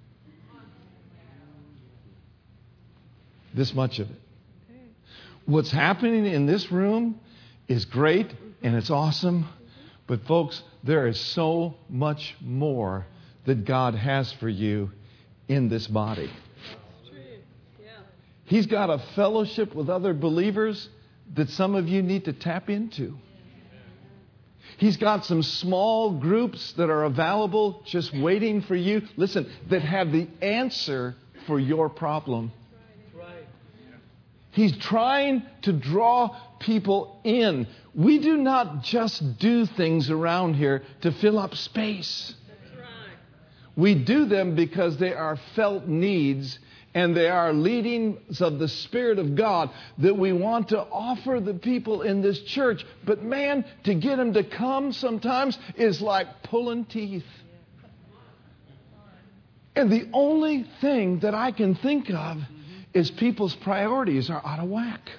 This 3.54 3.74
much 3.74 4.00
of 4.00 4.10
it. 4.10 4.22
What's 5.46 5.72
happening 5.72 6.26
in 6.26 6.46
this 6.46 6.72
room 6.72 7.20
is 7.68 7.86
great 7.86 8.34
and 8.62 8.76
it's 8.76 8.90
awesome, 8.90 9.48
but 10.08 10.26
folks, 10.26 10.62
there 10.84 11.08
is 11.08 11.20
so 11.20 11.76
much 11.90 12.36
more 12.40 13.06
that 13.46 13.66
God 13.66 13.96
has 13.96 14.32
for 14.34 14.50
you 14.50 14.92
in 15.48 15.68
this 15.68 15.88
body. 15.88 16.30
He's 18.46 18.68
got 18.68 18.90
a 18.90 19.00
fellowship 19.16 19.74
with 19.74 19.90
other 19.90 20.14
believers 20.14 20.90
that 21.36 21.50
some 21.50 21.74
of 21.74 21.88
you 21.88 22.02
need 22.02 22.26
to 22.26 22.34
tap 22.34 22.70
into. 22.70 23.18
He's 24.78 24.98
got 24.98 25.26
some 25.26 25.44
small 25.44 26.12
groups 26.12 26.74
that 26.74 26.90
are 26.90 27.04
available 27.04 27.82
just 27.86 28.14
waiting 28.14 28.62
for 28.62 28.76
you. 28.76 29.04
Listen, 29.16 29.50
that 29.70 29.82
have 29.84 30.12
the 30.12 30.28
answer 30.42 31.16
for 31.48 31.60
your 31.60 31.88
problem. 31.88 32.52
He's 34.52 34.76
trying 34.78 35.44
to 35.64 35.74
draw 35.74 36.36
people 36.60 37.20
in. 37.24 37.68
We 37.96 38.20
do 38.20 38.38
not 38.38 38.84
just 38.84 39.40
do 39.40 39.66
things 39.66 40.10
around 40.10 40.56
here 40.56 40.84
to 41.02 41.12
fill 41.12 41.40
up 41.40 41.56
space. 41.56 42.36
We 43.76 43.96
do 43.96 44.26
them 44.26 44.56
because 44.56 44.98
they 44.98 45.14
are 45.14 45.38
felt 45.56 45.88
needs 45.88 46.60
and 46.94 47.16
they 47.16 47.30
are 47.30 47.54
leadings 47.54 48.42
of 48.42 48.60
the 48.60 48.68
Spirit 48.68 49.18
of 49.18 49.36
God 49.36 49.70
that 50.00 50.18
we 50.18 50.34
want 50.34 50.70
to 50.70 50.80
offer 50.80 51.40
the 51.40 51.54
people 51.54 52.02
in 52.02 52.22
this 52.22 52.42
church. 52.42 52.86
But 53.06 53.24
man, 53.24 53.64
to 53.86 53.96
get 53.96 54.18
them 54.18 54.34
to 54.34 54.44
come 54.44 54.92
sometimes 54.92 55.58
is 55.78 56.02
like 56.02 56.44
pulling 56.44 56.86
teeth. 56.86 57.26
And 59.74 59.90
the 59.90 60.10
only 60.12 60.66
thing 60.82 61.20
that 61.20 61.34
I 61.34 61.52
can 61.52 61.76
think 61.76 62.10
of 62.10 62.40
is 62.94 63.10
people's 63.12 63.56
priorities 63.56 64.30
are 64.30 64.42
out 64.46 64.60
of 64.60 64.70
whack. 64.70 65.12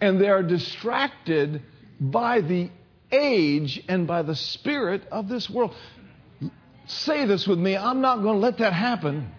And 0.00 0.20
they 0.20 0.28
are 0.28 0.42
distracted 0.42 1.62
by 2.00 2.40
the 2.40 2.70
age 3.12 3.82
and 3.88 4.06
by 4.06 4.22
the 4.22 4.34
spirit 4.34 5.02
of 5.10 5.28
this 5.28 5.50
world. 5.50 5.74
Say 6.86 7.24
this 7.26 7.46
with 7.46 7.58
me 7.58 7.76
I'm 7.76 8.00
not 8.00 8.22
going 8.22 8.36
to 8.36 8.40
let 8.40 8.58
that 8.58 8.72
happen. 8.72 9.30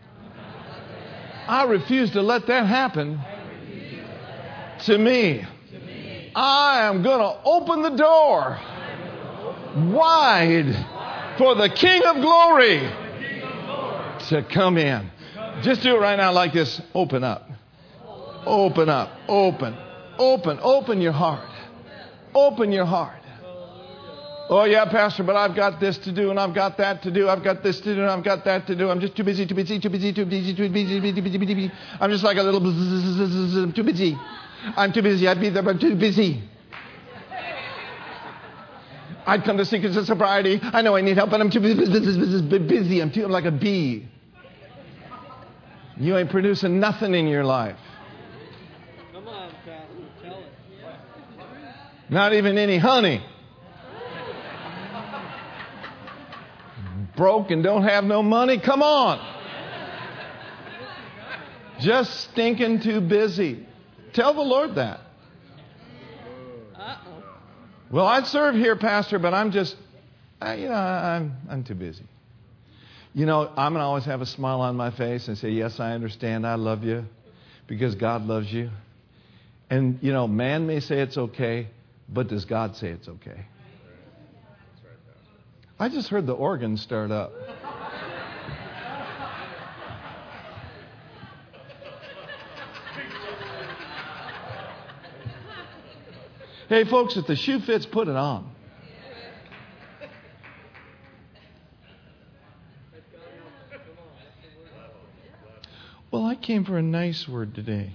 I 1.47 1.63
refuse 1.63 2.11
to 2.11 2.21
let 2.21 2.47
that 2.47 2.65
happen 2.65 3.19
to 4.85 4.97
me. 4.97 5.45
I 6.35 6.87
am 6.87 7.03
going 7.03 7.19
to 7.19 7.41
open 7.43 7.81
the 7.81 7.89
door 7.89 8.59
wide 9.75 10.87
for 11.37 11.55
the 11.55 11.69
King 11.69 12.03
of 12.03 12.15
Glory 12.17 12.79
to 14.29 14.43
come 14.43 14.77
in. 14.77 15.09
Just 15.61 15.81
do 15.83 15.95
it 15.95 15.99
right 15.99 16.15
now 16.15 16.31
like 16.31 16.53
this. 16.53 16.81
Open 16.93 17.23
up. 17.23 17.49
Open 18.45 18.89
up. 18.89 19.11
Open. 19.27 19.75
Open. 20.17 20.59
Open 20.61 21.01
your 21.01 21.11
heart. 21.11 21.47
Open 22.33 22.71
your 22.71 22.85
heart. 22.85 23.21
Oh, 24.49 24.65
yeah, 24.65 24.83
Pastor, 24.83 25.23
but 25.23 25.37
I've 25.37 25.55
got 25.55 25.79
this 25.79 25.97
to 25.99 26.11
do 26.11 26.29
and 26.29 26.37
I've 26.39 26.53
got 26.53 26.77
that 26.77 27.03
to 27.03 27.11
do. 27.11 27.29
I've 27.29 27.41
got 27.41 27.63
this 27.63 27.79
to 27.79 27.95
do 27.95 28.01
and 28.01 28.09
I've 28.09 28.23
got 28.23 28.43
that 28.43 28.67
to 28.67 28.75
do. 28.75 28.89
I'm 28.89 28.99
just 28.99 29.15
too 29.15 29.23
busy, 29.23 29.45
too 29.45 29.55
busy, 29.55 29.79
too 29.79 29.89
busy, 29.89 30.11
too 30.11 30.25
busy, 30.25 30.53
too 30.53 30.67
busy, 30.69 30.99
too 30.99 31.21
busy, 31.21 31.39
too 31.39 31.45
busy. 31.45 31.71
I'm 32.01 32.11
just 32.11 32.23
like 32.23 32.35
a 32.35 32.43
little 32.43 32.59
I'm 32.59 33.71
too 33.71 33.83
busy. 33.83 34.17
I'm 34.75 34.91
too 34.91 35.01
busy. 35.01 35.27
I'd 35.27 35.39
be 35.39 35.49
there, 35.49 35.63
but 35.63 35.75
I'm 35.75 35.79
too 35.79 35.95
busy. 35.95 36.43
I'd 39.25 39.43
come 39.45 39.57
to 39.57 39.63
Secrets 39.63 39.95
of 39.95 40.05
Sobriety. 40.05 40.59
I 40.61 40.81
know 40.81 40.97
I 40.97 41.01
need 41.01 41.15
help, 41.15 41.29
but 41.29 41.39
I'm 41.39 41.49
too 41.49 41.61
busy. 41.61 42.59
busy. 42.59 42.99
I'm, 43.01 43.11
too, 43.11 43.23
I'm 43.23 43.31
like 43.31 43.45
a 43.45 43.51
bee. 43.51 44.09
You 45.97 46.17
ain't 46.17 46.29
producing 46.29 46.79
nothing 46.79 47.13
in 47.13 47.27
your 47.27 47.43
life. 47.43 47.77
Come 49.13 49.27
on, 49.27 49.51
Pastor. 49.65 49.93
Tell 50.23 50.39
it. 50.39 50.45
Not 52.09 52.33
even 52.33 52.57
any 52.57 52.77
honey. 52.77 53.23
broke 57.21 57.51
and 57.51 57.63
don't 57.63 57.83
have 57.83 58.03
no 58.03 58.23
money? 58.23 58.59
Come 58.59 58.81
on. 58.81 59.19
Just 61.79 62.21
stinking 62.21 62.81
too 62.81 62.99
busy. 62.99 63.65
Tell 64.13 64.33
the 64.33 64.41
Lord 64.41 64.75
that. 64.75 65.01
Uh-oh. 66.75 67.23
Well, 67.91 68.07
I 68.07 68.23
serve 68.23 68.55
here, 68.55 68.75
Pastor, 68.75 69.19
but 69.19 69.33
I'm 69.33 69.51
just, 69.51 69.75
I, 70.41 70.55
you 70.55 70.69
know, 70.69 70.73
I'm, 70.73 71.37
I'm 71.49 71.63
too 71.63 71.75
busy. 71.75 72.05
You 73.13 73.25
know, 73.25 73.41
I'm 73.41 73.73
going 73.73 73.81
to 73.81 73.85
always 73.85 74.05
have 74.05 74.21
a 74.21 74.25
smile 74.25 74.61
on 74.61 74.77
my 74.77 74.91
face 74.91 75.27
and 75.27 75.37
say, 75.37 75.49
Yes, 75.49 75.79
I 75.79 75.91
understand. 75.91 76.47
I 76.47 76.55
love 76.55 76.83
you 76.83 77.05
because 77.67 77.95
God 77.95 78.25
loves 78.25 78.51
you. 78.51 78.69
And, 79.69 79.99
you 80.01 80.13
know, 80.13 80.27
man 80.27 80.67
may 80.67 80.79
say 80.79 80.99
it's 80.99 81.17
okay, 81.17 81.67
but 82.07 82.27
does 82.27 82.45
God 82.45 82.75
say 82.75 82.89
it's 82.89 83.07
okay? 83.07 83.45
I 85.79 85.89
just 85.89 86.09
heard 86.09 86.27
the 86.27 86.33
organ 86.33 86.77
start 86.77 87.11
up. 87.11 87.31
hey, 96.69 96.85
folks, 96.85 97.17
if 97.17 97.25
the 97.25 97.35
shoe 97.35 97.59
fits, 97.59 97.85
put 97.85 98.07
it 98.07 98.15
on. 98.15 98.51
Came 106.41 106.65
for 106.65 106.77
a 106.77 106.81
nice 106.81 107.27
word 107.27 107.53
today. 107.55 107.93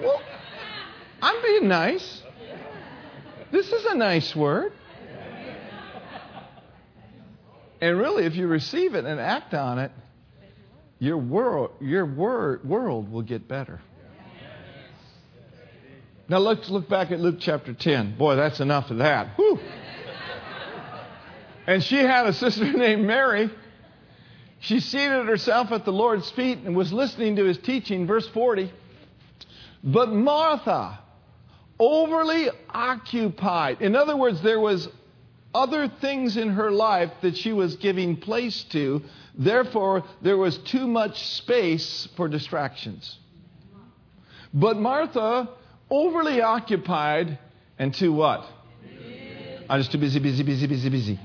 Well, 0.00 0.20
I'm 1.22 1.42
being 1.42 1.68
nice. 1.68 2.22
This 3.50 3.70
is 3.70 3.84
a 3.86 3.94
nice 3.94 4.34
word. 4.34 4.72
And 7.80 7.98
really, 7.98 8.24
if 8.24 8.34
you 8.34 8.46
receive 8.46 8.94
it 8.94 9.04
and 9.04 9.20
act 9.20 9.54
on 9.54 9.78
it, 9.78 9.92
your 10.98 11.18
world, 11.18 11.72
your 11.80 12.06
word, 12.06 12.64
world 12.64 13.12
will 13.12 13.22
get 13.22 13.46
better. 13.46 13.80
Now 16.28 16.38
let's 16.38 16.68
look 16.70 16.88
back 16.88 17.12
at 17.12 17.20
Luke 17.20 17.36
chapter 17.38 17.72
10. 17.72 18.16
Boy, 18.16 18.34
that's 18.36 18.60
enough 18.60 18.90
of 18.90 18.98
that. 18.98 19.36
Whew. 19.36 19.60
And 21.66 21.82
she 21.82 21.96
had 21.96 22.26
a 22.26 22.32
sister 22.32 22.64
named 22.72 23.04
Mary. 23.06 23.50
She 24.60 24.80
seated 24.80 25.26
herself 25.26 25.72
at 25.72 25.84
the 25.84 25.92
Lord's 25.92 26.30
feet 26.30 26.58
and 26.58 26.76
was 26.76 26.92
listening 26.92 27.36
to 27.36 27.44
his 27.44 27.58
teaching. 27.58 28.06
Verse 28.06 28.28
40. 28.28 28.72
But 29.84 30.12
Martha 30.12 30.98
overly 31.78 32.48
occupied. 32.70 33.82
In 33.82 33.94
other 33.94 34.16
words, 34.16 34.42
there 34.42 34.60
was 34.60 34.88
other 35.54 35.88
things 35.88 36.36
in 36.36 36.50
her 36.50 36.70
life 36.70 37.10
that 37.22 37.36
she 37.36 37.52
was 37.52 37.76
giving 37.76 38.16
place 38.16 38.64
to. 38.64 39.02
Therefore, 39.34 40.04
there 40.22 40.36
was 40.36 40.58
too 40.58 40.86
much 40.86 41.22
space 41.36 42.08
for 42.16 42.28
distractions. 42.28 43.18
But 44.52 44.78
Martha, 44.78 45.48
overly 45.90 46.40
occupied, 46.40 47.38
and 47.78 47.92
too 47.92 48.12
what? 48.12 48.46
I'm 49.68 49.80
just 49.80 49.92
too 49.92 49.98
busy, 49.98 50.18
busy, 50.18 50.42
busy, 50.42 50.66
busy, 50.66 50.88
busy. 50.88 51.20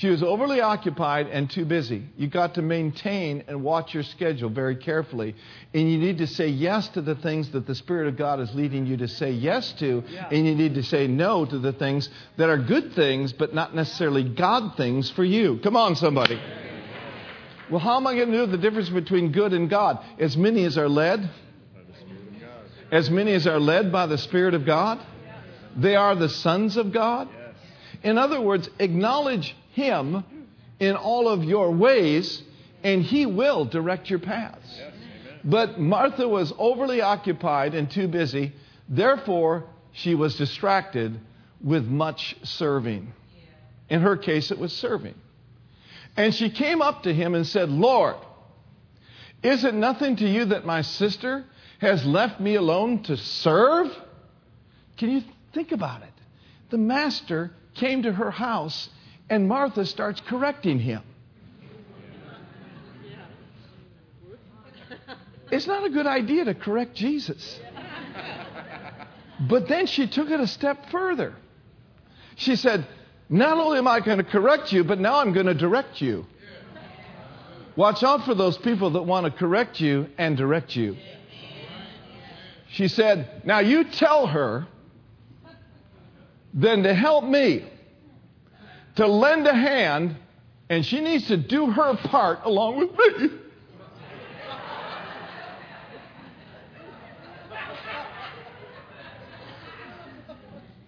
She 0.00 0.08
was 0.08 0.22
overly 0.22 0.62
occupied 0.62 1.26
and 1.26 1.50
too 1.50 1.66
busy. 1.66 2.02
You 2.16 2.26
got 2.26 2.54
to 2.54 2.62
maintain 2.62 3.44
and 3.48 3.62
watch 3.62 3.92
your 3.92 4.02
schedule 4.02 4.48
very 4.48 4.74
carefully. 4.74 5.34
And 5.74 5.92
you 5.92 5.98
need 5.98 6.16
to 6.18 6.26
say 6.26 6.48
yes 6.48 6.88
to 6.90 7.02
the 7.02 7.16
things 7.16 7.52
that 7.52 7.66
the 7.66 7.74
Spirit 7.74 8.08
of 8.08 8.16
God 8.16 8.40
is 8.40 8.48
leading 8.54 8.86
you 8.86 8.96
to 8.96 9.08
say 9.08 9.32
yes 9.32 9.74
to. 9.74 10.02
Yeah. 10.08 10.30
And 10.30 10.46
you 10.46 10.54
need 10.54 10.76
to 10.76 10.82
say 10.82 11.06
no 11.06 11.44
to 11.44 11.58
the 11.58 11.74
things 11.74 12.08
that 12.38 12.48
are 12.48 12.56
good 12.56 12.94
things, 12.94 13.34
but 13.34 13.52
not 13.52 13.74
necessarily 13.74 14.24
God 14.24 14.74
things 14.78 15.10
for 15.10 15.22
you. 15.22 15.60
Come 15.62 15.76
on, 15.76 15.96
somebody. 15.96 16.40
Well, 17.70 17.80
how 17.80 17.98
am 17.98 18.06
I 18.06 18.14
going 18.14 18.30
to 18.30 18.36
know 18.38 18.46
the 18.46 18.56
difference 18.56 18.88
between 18.88 19.32
good 19.32 19.52
and 19.52 19.68
God? 19.68 20.02
As 20.18 20.34
many 20.34 20.64
as 20.64 20.78
are 20.78 20.88
led, 20.88 21.28
as 22.90 23.10
many 23.10 23.34
as 23.34 23.46
are 23.46 23.60
led 23.60 23.92
by 23.92 24.06
the 24.06 24.16
Spirit 24.16 24.54
of 24.54 24.64
God, 24.64 24.98
they 25.76 25.94
are 25.94 26.16
the 26.16 26.30
sons 26.30 26.78
of 26.78 26.90
God. 26.90 27.28
In 28.02 28.16
other 28.16 28.40
words, 28.40 28.66
acknowledge 28.78 29.54
Him 29.80 30.24
in 30.78 30.96
all 30.96 31.28
of 31.28 31.44
your 31.44 31.70
ways, 31.70 32.42
and 32.82 33.02
He 33.02 33.26
will 33.26 33.64
direct 33.64 34.10
your 34.10 34.18
paths. 34.18 34.80
But 35.42 35.80
Martha 35.80 36.28
was 36.28 36.52
overly 36.58 37.00
occupied 37.00 37.74
and 37.74 37.90
too 37.90 38.08
busy. 38.08 38.52
Therefore, 38.88 39.64
she 39.92 40.14
was 40.14 40.36
distracted 40.36 41.18
with 41.62 41.86
much 41.86 42.36
serving. 42.42 43.12
In 43.88 44.00
her 44.02 44.16
case, 44.16 44.50
it 44.50 44.58
was 44.58 44.72
serving. 44.72 45.14
And 46.16 46.34
she 46.34 46.50
came 46.50 46.82
up 46.82 47.04
to 47.04 47.14
him 47.14 47.34
and 47.34 47.46
said, 47.46 47.70
Lord, 47.70 48.16
is 49.42 49.64
it 49.64 49.74
nothing 49.74 50.16
to 50.16 50.28
you 50.28 50.46
that 50.46 50.66
my 50.66 50.82
sister 50.82 51.44
has 51.80 52.04
left 52.04 52.40
me 52.40 52.56
alone 52.56 53.02
to 53.04 53.16
serve? 53.16 53.88
Can 54.98 55.10
you 55.10 55.22
think 55.54 55.72
about 55.72 56.02
it? 56.02 56.12
The 56.70 56.78
master 56.78 57.52
came 57.74 58.02
to 58.02 58.12
her 58.12 58.30
house 58.30 58.88
and 59.30 59.46
Martha 59.46 59.86
starts 59.86 60.20
correcting 60.26 60.80
him. 60.80 61.02
It's 65.52 65.66
not 65.66 65.84
a 65.84 65.90
good 65.90 66.06
idea 66.06 66.44
to 66.44 66.54
correct 66.54 66.94
Jesus. 66.94 67.58
But 69.40 69.68
then 69.68 69.86
she 69.86 70.06
took 70.06 70.30
it 70.30 70.38
a 70.38 70.46
step 70.46 70.90
further. 70.90 71.34
She 72.36 72.56
said, 72.56 72.86
Not 73.28 73.56
only 73.56 73.78
am 73.78 73.88
I 73.88 74.00
going 74.00 74.18
to 74.18 74.24
correct 74.24 74.72
you, 74.72 74.84
but 74.84 74.98
now 74.98 75.20
I'm 75.20 75.32
going 75.32 75.46
to 75.46 75.54
direct 75.54 76.00
you. 76.00 76.26
Watch 77.76 78.02
out 78.02 78.24
for 78.24 78.34
those 78.34 78.58
people 78.58 78.90
that 78.90 79.02
want 79.02 79.26
to 79.26 79.32
correct 79.32 79.80
you 79.80 80.08
and 80.18 80.36
direct 80.36 80.76
you. 80.76 80.96
She 82.72 82.88
said, 82.88 83.42
Now 83.44 83.60
you 83.60 83.84
tell 83.84 84.26
her 84.26 84.66
then 86.52 86.82
to 86.82 86.94
help 86.94 87.24
me, 87.24 87.64
to 89.00 89.06
lend 89.06 89.46
a 89.46 89.54
hand, 89.54 90.14
and 90.68 90.84
she 90.84 91.00
needs 91.00 91.28
to 91.28 91.36
do 91.38 91.70
her 91.70 91.96
part 91.96 92.40
along 92.44 92.80
with 92.80 92.90
me. 93.18 93.30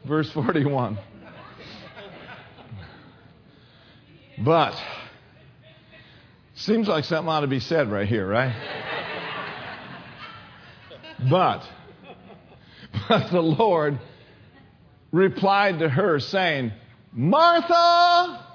Verse 0.05 0.31
41. 0.31 0.99
But, 4.45 4.75
seems 6.55 6.89
like 6.89 7.05
something 7.05 7.31
ought 7.31 7.41
to 7.41 7.47
be 7.47 7.61
said 7.61 7.91
right 7.91 8.07
here, 8.07 8.29
right? 8.29 8.55
But, 11.31 11.67
but 13.09 13.31
the 13.31 13.41
Lord 13.41 13.99
replied 15.13 15.79
to 15.79 15.89
her, 15.89 16.21
saying, 16.21 16.73
Martha, 17.13 18.47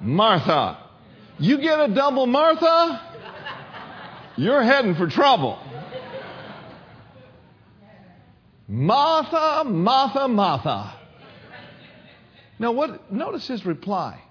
Martha, 0.00 0.78
you 1.38 1.58
get 1.58 1.80
a 1.80 1.94
double 1.94 2.26
Martha, 2.26 3.00
you're 4.36 4.62
heading 4.62 4.94
for 4.94 5.08
trouble. 5.08 5.58
Martha, 8.68 9.64
Martha, 9.64 10.28
Martha. 10.28 10.94
Now, 12.58 12.72
what, 12.72 13.10
notice 13.10 13.48
his 13.48 13.64
reply. 13.64 14.22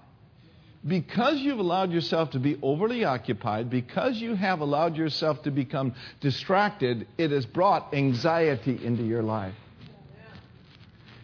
Because 0.86 1.36
you've 1.40 1.58
allowed 1.58 1.90
yourself 1.90 2.30
to 2.30 2.38
be 2.38 2.58
overly 2.62 3.04
occupied, 3.04 3.68
because 3.68 4.16
you 4.16 4.34
have 4.34 4.60
allowed 4.60 4.96
yourself 4.96 5.42
to 5.42 5.50
become 5.50 5.94
distracted, 6.20 7.06
it 7.18 7.32
has 7.32 7.44
brought 7.44 7.92
anxiety 7.92 8.80
into 8.82 9.02
your 9.02 9.22
life. 9.22 9.54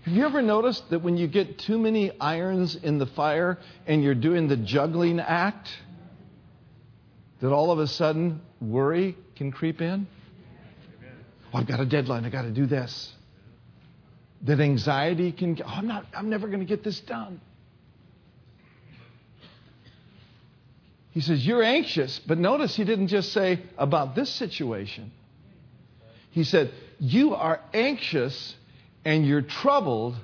Have 0.06 0.14
you 0.14 0.24
ever 0.24 0.40
noticed 0.40 0.88
that 0.90 1.00
when 1.00 1.16
you 1.16 1.26
get 1.26 1.58
too 1.58 1.78
many 1.78 2.12
irons 2.20 2.76
in 2.76 2.98
the 2.98 3.06
fire 3.06 3.58
and 3.88 4.04
you're 4.04 4.14
doing 4.14 4.46
the 4.46 4.56
juggling 4.56 5.18
act, 5.18 5.68
that 7.40 7.50
all 7.50 7.72
of 7.72 7.80
a 7.80 7.88
sudden 7.88 8.40
worry 8.60 9.16
can 9.34 9.50
creep 9.50 9.80
in? 9.80 10.06
Oh, 11.52 11.58
I've 11.58 11.66
got 11.66 11.80
a 11.80 11.84
deadline. 11.84 12.24
I've 12.24 12.30
got 12.30 12.42
to 12.42 12.52
do 12.52 12.66
this. 12.66 13.12
That 14.42 14.60
anxiety 14.60 15.32
can, 15.32 15.60
oh, 15.60 15.68
I'm, 15.68 15.88
not, 15.88 16.06
I'm 16.14 16.30
never 16.30 16.46
going 16.46 16.60
to 16.60 16.66
get 16.66 16.84
this 16.84 17.00
done. 17.00 17.40
He 21.10 21.20
says, 21.20 21.44
You're 21.44 21.64
anxious. 21.64 22.20
But 22.20 22.38
notice 22.38 22.76
he 22.76 22.84
didn't 22.84 23.08
just 23.08 23.32
say 23.32 23.60
about 23.76 24.14
this 24.14 24.30
situation. 24.30 25.10
He 26.30 26.44
said, 26.44 26.72
You 27.00 27.34
are 27.34 27.60
anxious 27.74 28.54
and 29.06 29.24
you're 29.24 29.40
troubled 29.40 30.16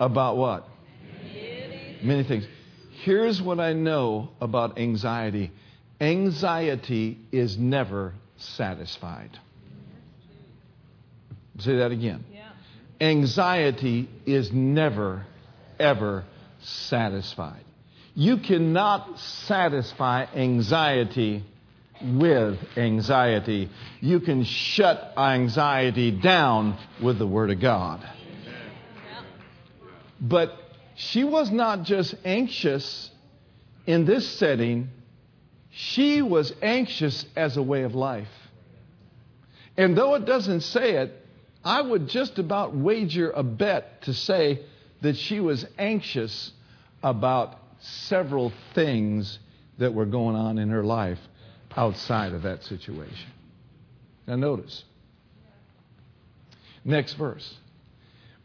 about 0.00 0.36
what? 0.36 0.68
Many 2.02 2.24
things. 2.24 2.44
Here's 3.04 3.40
what 3.40 3.60
I 3.60 3.72
know 3.72 4.30
about 4.40 4.78
anxiety 4.78 5.52
anxiety 6.00 7.18
is 7.30 7.56
never 7.56 8.14
satisfied. 8.36 9.38
Say 11.60 11.76
that 11.76 11.92
again. 11.92 12.24
Anxiety 13.00 14.08
is 14.26 14.50
never, 14.52 15.24
ever 15.78 16.24
satisfied. 16.62 17.64
You 18.16 18.38
cannot 18.38 19.18
satisfy 19.18 20.26
anxiety 20.34 21.44
with 22.02 22.58
anxiety. 22.76 23.70
You 24.00 24.20
can 24.20 24.44
shut 24.44 25.12
anxiety 25.16 26.10
down 26.10 26.76
with 27.02 27.18
the 27.18 27.26
Word 27.26 27.50
of 27.50 27.60
God. 27.60 28.06
But 30.20 30.58
she 30.96 31.24
was 31.24 31.50
not 31.50 31.82
just 31.82 32.14
anxious 32.24 33.10
in 33.86 34.06
this 34.06 34.26
setting, 34.38 34.88
she 35.70 36.22
was 36.22 36.52
anxious 36.62 37.26
as 37.36 37.56
a 37.56 37.62
way 37.62 37.82
of 37.82 37.94
life. 37.94 38.28
And 39.76 39.96
though 39.96 40.14
it 40.14 40.24
doesn't 40.24 40.60
say 40.60 40.96
it, 40.96 41.12
I 41.64 41.82
would 41.82 42.08
just 42.08 42.38
about 42.38 42.74
wager 42.74 43.30
a 43.30 43.42
bet 43.42 44.02
to 44.02 44.14
say 44.14 44.60
that 45.02 45.16
she 45.16 45.40
was 45.40 45.66
anxious 45.78 46.52
about 47.02 47.58
several 47.80 48.52
things 48.74 49.38
that 49.78 49.92
were 49.92 50.06
going 50.06 50.36
on 50.36 50.58
in 50.58 50.70
her 50.70 50.84
life 50.84 51.18
outside 51.76 52.32
of 52.32 52.42
that 52.42 52.62
situation. 52.64 53.30
Now, 54.26 54.36
notice. 54.36 54.84
Next 56.84 57.14
verse. 57.14 57.54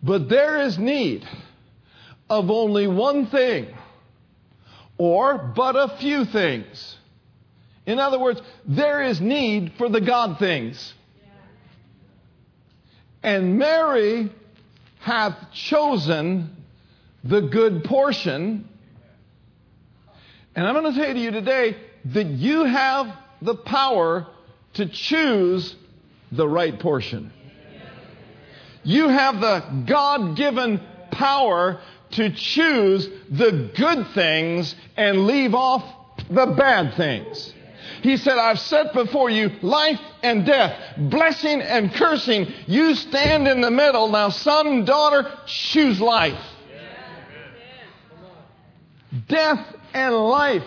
But 0.02 0.30
there 0.30 0.62
is 0.62 0.78
need 0.78 1.28
of 2.30 2.50
only 2.50 2.88
one 2.88 3.28
thing, 3.28 3.68
or 4.98 5.38
but 5.38 5.76
a 5.76 5.98
few 5.98 6.26
things. 6.26 6.98
In 7.86 8.00
other 8.00 8.20
words, 8.20 8.42
there 8.66 9.02
is 9.02 9.20
need 9.20 9.74
for 9.78 9.90
the 9.90 10.02
God 10.02 10.38
things. 10.40 10.94
And 13.22 13.58
Mary 13.58 14.32
hath 15.00 15.52
chosen 15.54 16.56
the 17.24 17.42
good 17.42 17.84
portion. 17.84 18.70
And 20.56 20.68
I'm 20.68 20.74
going 20.74 20.94
to 20.94 21.00
say 21.00 21.14
to 21.14 21.20
you 21.20 21.32
today 21.32 21.76
that 22.06 22.28
you 22.28 22.66
have 22.66 23.08
the 23.42 23.56
power 23.56 24.28
to 24.74 24.86
choose 24.88 25.76
the 26.32 26.48
right 26.48 26.80
portion. 26.80 27.32
You 28.84 29.10
have 29.10 29.42
the 29.42 29.84
God 29.88 30.36
given 30.36 30.82
power 31.12 31.82
to 32.12 32.32
choose 32.32 33.08
the 33.30 33.72
good 33.76 34.08
things 34.14 34.74
and 34.98 35.28
leave 35.28 35.54
off 35.54 35.84
the 36.30 36.48
bad 36.48 36.96
things. 36.96 37.54
He 38.02 38.18
said, 38.18 38.38
I've 38.38 38.60
set 38.60 38.94
before 38.94 39.30
you 39.30 39.50
life 39.62 40.00
and 40.24 40.46
death, 40.46 40.80
blessing 40.98 41.62
and 41.62 41.94
cursing. 41.94 42.48
You 42.66 42.96
stand 42.96 43.48
in 43.48 43.62
the 43.62 43.72
middle. 43.72 44.08
Now, 44.10 44.30
son, 44.30 44.68
and 44.68 44.86
daughter, 44.86 45.30
choose 45.46 46.00
life. 46.00 46.40
Death 49.28 49.76
and 49.94 50.16
life 50.16 50.64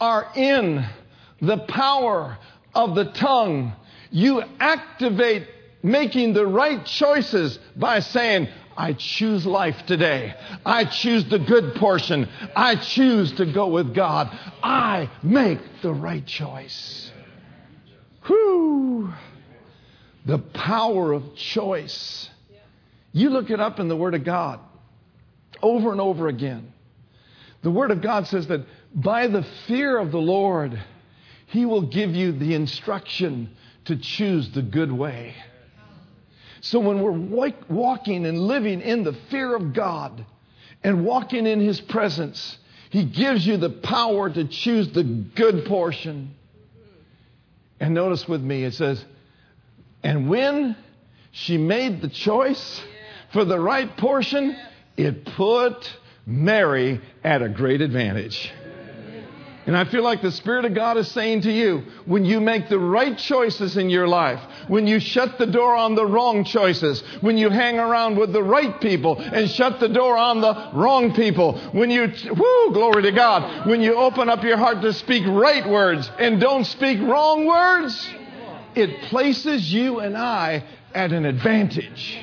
are 0.00 0.30
in 0.34 0.84
the 1.40 1.58
power 1.58 2.38
of 2.74 2.94
the 2.94 3.04
tongue. 3.04 3.72
You 4.10 4.42
activate 4.60 5.48
making 5.82 6.32
the 6.32 6.46
right 6.46 6.84
choices 6.84 7.58
by 7.76 8.00
saying, 8.00 8.48
I 8.76 8.92
choose 8.92 9.46
life 9.46 9.86
today. 9.86 10.34
I 10.64 10.84
choose 10.84 11.24
the 11.24 11.38
good 11.38 11.76
portion. 11.76 12.28
I 12.54 12.76
choose 12.76 13.32
to 13.32 13.46
go 13.50 13.68
with 13.68 13.94
God. 13.94 14.28
I 14.62 15.10
make 15.22 15.58
the 15.82 15.92
right 15.92 16.24
choice. 16.26 17.10
Whew. 18.26 19.12
The 20.26 20.38
power 20.38 21.12
of 21.12 21.34
choice. 21.36 22.28
You 23.12 23.30
look 23.30 23.48
it 23.50 23.60
up 23.60 23.80
in 23.80 23.88
the 23.88 23.96
Word 23.96 24.14
of 24.14 24.24
God 24.24 24.60
over 25.62 25.90
and 25.92 26.00
over 26.00 26.28
again. 26.28 26.72
The 27.62 27.70
Word 27.70 27.90
of 27.90 28.02
God 28.02 28.26
says 28.26 28.46
that 28.48 28.60
by 28.94 29.26
the 29.26 29.44
fear 29.66 29.98
of 29.98 30.12
the 30.12 30.20
Lord, 30.20 30.80
He 31.46 31.66
will 31.66 31.82
give 31.82 32.14
you 32.14 32.32
the 32.32 32.54
instruction 32.54 33.50
to 33.86 33.96
choose 33.96 34.50
the 34.50 34.62
good 34.62 34.92
way. 34.92 35.34
So 36.60 36.80
when 36.80 37.00
we're 37.00 37.52
walking 37.68 38.26
and 38.26 38.38
living 38.40 38.80
in 38.80 39.04
the 39.04 39.12
fear 39.30 39.54
of 39.54 39.72
God, 39.72 40.24
and 40.82 41.04
walking 41.04 41.46
in 41.46 41.60
His 41.60 41.80
presence, 41.80 42.58
He 42.90 43.04
gives 43.04 43.46
you 43.46 43.56
the 43.56 43.70
power 43.70 44.30
to 44.30 44.44
choose 44.44 44.88
the 44.92 45.02
good 45.02 45.64
portion. 45.66 46.34
And 47.80 47.92
notice 47.92 48.28
with 48.28 48.40
me, 48.40 48.62
it 48.64 48.74
says, 48.74 49.04
and 50.02 50.28
when 50.28 50.76
she 51.32 51.58
made 51.58 52.00
the 52.00 52.08
choice 52.08 52.80
for 53.32 53.44
the 53.44 53.58
right 53.58 53.96
portion, 53.96 54.56
it 54.96 55.24
put 55.24 55.92
Mary 56.24 57.00
at 57.24 57.42
a 57.42 57.48
great 57.48 57.80
advantage. 57.80 58.52
And 59.66 59.76
I 59.76 59.84
feel 59.84 60.04
like 60.04 60.22
the 60.22 60.30
Spirit 60.30 60.64
of 60.64 60.74
God 60.74 60.96
is 60.96 61.10
saying 61.10 61.40
to 61.40 61.52
you, 61.52 61.82
when 62.04 62.24
you 62.24 62.40
make 62.40 62.68
the 62.68 62.78
right 62.78 63.18
choices 63.18 63.76
in 63.76 63.90
your 63.90 64.06
life, 64.06 64.40
when 64.68 64.86
you 64.86 65.00
shut 65.00 65.38
the 65.38 65.46
door 65.46 65.74
on 65.74 65.96
the 65.96 66.06
wrong 66.06 66.44
choices, 66.44 67.02
when 67.20 67.36
you 67.36 67.50
hang 67.50 67.80
around 67.80 68.16
with 68.16 68.32
the 68.32 68.42
right 68.44 68.80
people 68.80 69.18
and 69.18 69.50
shut 69.50 69.80
the 69.80 69.88
door 69.88 70.16
on 70.16 70.40
the 70.40 70.70
wrong 70.72 71.12
people, 71.14 71.58
when 71.72 71.90
you, 71.90 72.12
whoo, 72.30 72.72
glory 72.72 73.02
to 73.02 73.10
God, 73.10 73.66
when 73.66 73.82
you 73.82 73.96
open 73.96 74.28
up 74.28 74.44
your 74.44 74.56
heart 74.56 74.82
to 74.82 74.92
speak 74.92 75.24
right 75.26 75.68
words 75.68 76.08
and 76.20 76.40
don't 76.40 76.64
speak 76.64 77.00
wrong 77.00 77.44
words, 77.44 78.08
it 78.76 79.02
places 79.08 79.72
you 79.72 79.98
and 79.98 80.16
I 80.16 80.62
at 80.94 81.10
an 81.10 81.26
advantage. 81.26 82.20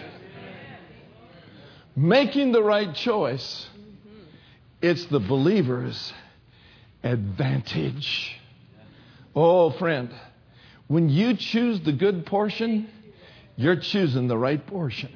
Making 1.94 2.54
the 2.54 2.64
right 2.64 2.96
choice, 2.96 3.68
it's 4.82 5.06
the 5.08 5.20
believer's 5.20 6.14
advantage. 7.04 8.36
Oh, 9.36 9.72
friend, 9.72 10.10
when 10.88 11.10
you 11.10 11.36
choose 11.36 11.82
the 11.82 11.92
good 11.92 12.26
portion, 12.26 12.88
you're 13.56 13.80
choosing 13.80 14.28
the 14.28 14.38
right 14.38 14.66
portion. 14.66 15.12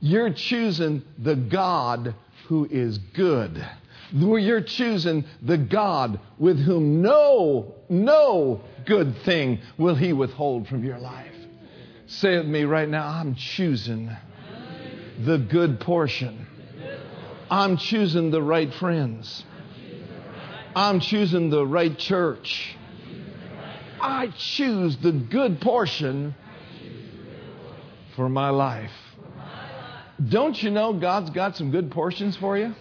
You're 0.00 0.32
choosing 0.32 1.02
the 1.18 1.36
God 1.36 2.14
who 2.48 2.66
is 2.70 2.98
good. 2.98 3.66
You're 4.12 4.62
choosing 4.62 5.24
the 5.42 5.58
God 5.58 6.18
with 6.38 6.58
whom 6.58 7.02
no, 7.02 7.74
no 7.88 8.60
good 8.86 9.16
thing 9.24 9.60
will 9.78 9.94
he 9.94 10.12
withhold 10.12 10.68
from 10.68 10.84
your 10.84 10.98
life. 10.98 11.34
Say 12.06 12.34
it 12.34 12.38
with 12.38 12.48
me 12.48 12.64
right 12.64 12.88
now 12.88 13.06
I'm 13.06 13.36
choosing 13.36 14.10
the 15.24 15.38
good 15.38 15.80
portion. 15.80 16.46
I'm 17.50 17.76
choosing 17.76 18.30
the 18.30 18.42
right 18.42 18.72
friends. 18.74 19.44
I'm 20.74 21.00
choosing 21.00 21.50
the 21.50 21.66
right 21.66 21.96
church. 21.98 22.76
I 24.00 24.28
choose 24.36 24.96
the 24.96 25.12
good 25.12 25.60
portion 25.60 26.34
for 28.16 28.28
my 28.28 28.50
life. 28.50 28.92
Don't 30.28 30.60
you 30.62 30.70
know 30.70 30.92
God's 30.92 31.30
got 31.30 31.56
some 31.56 31.70
good 31.70 31.90
portions 31.90 32.36
for 32.36 32.56
you? 32.56 32.74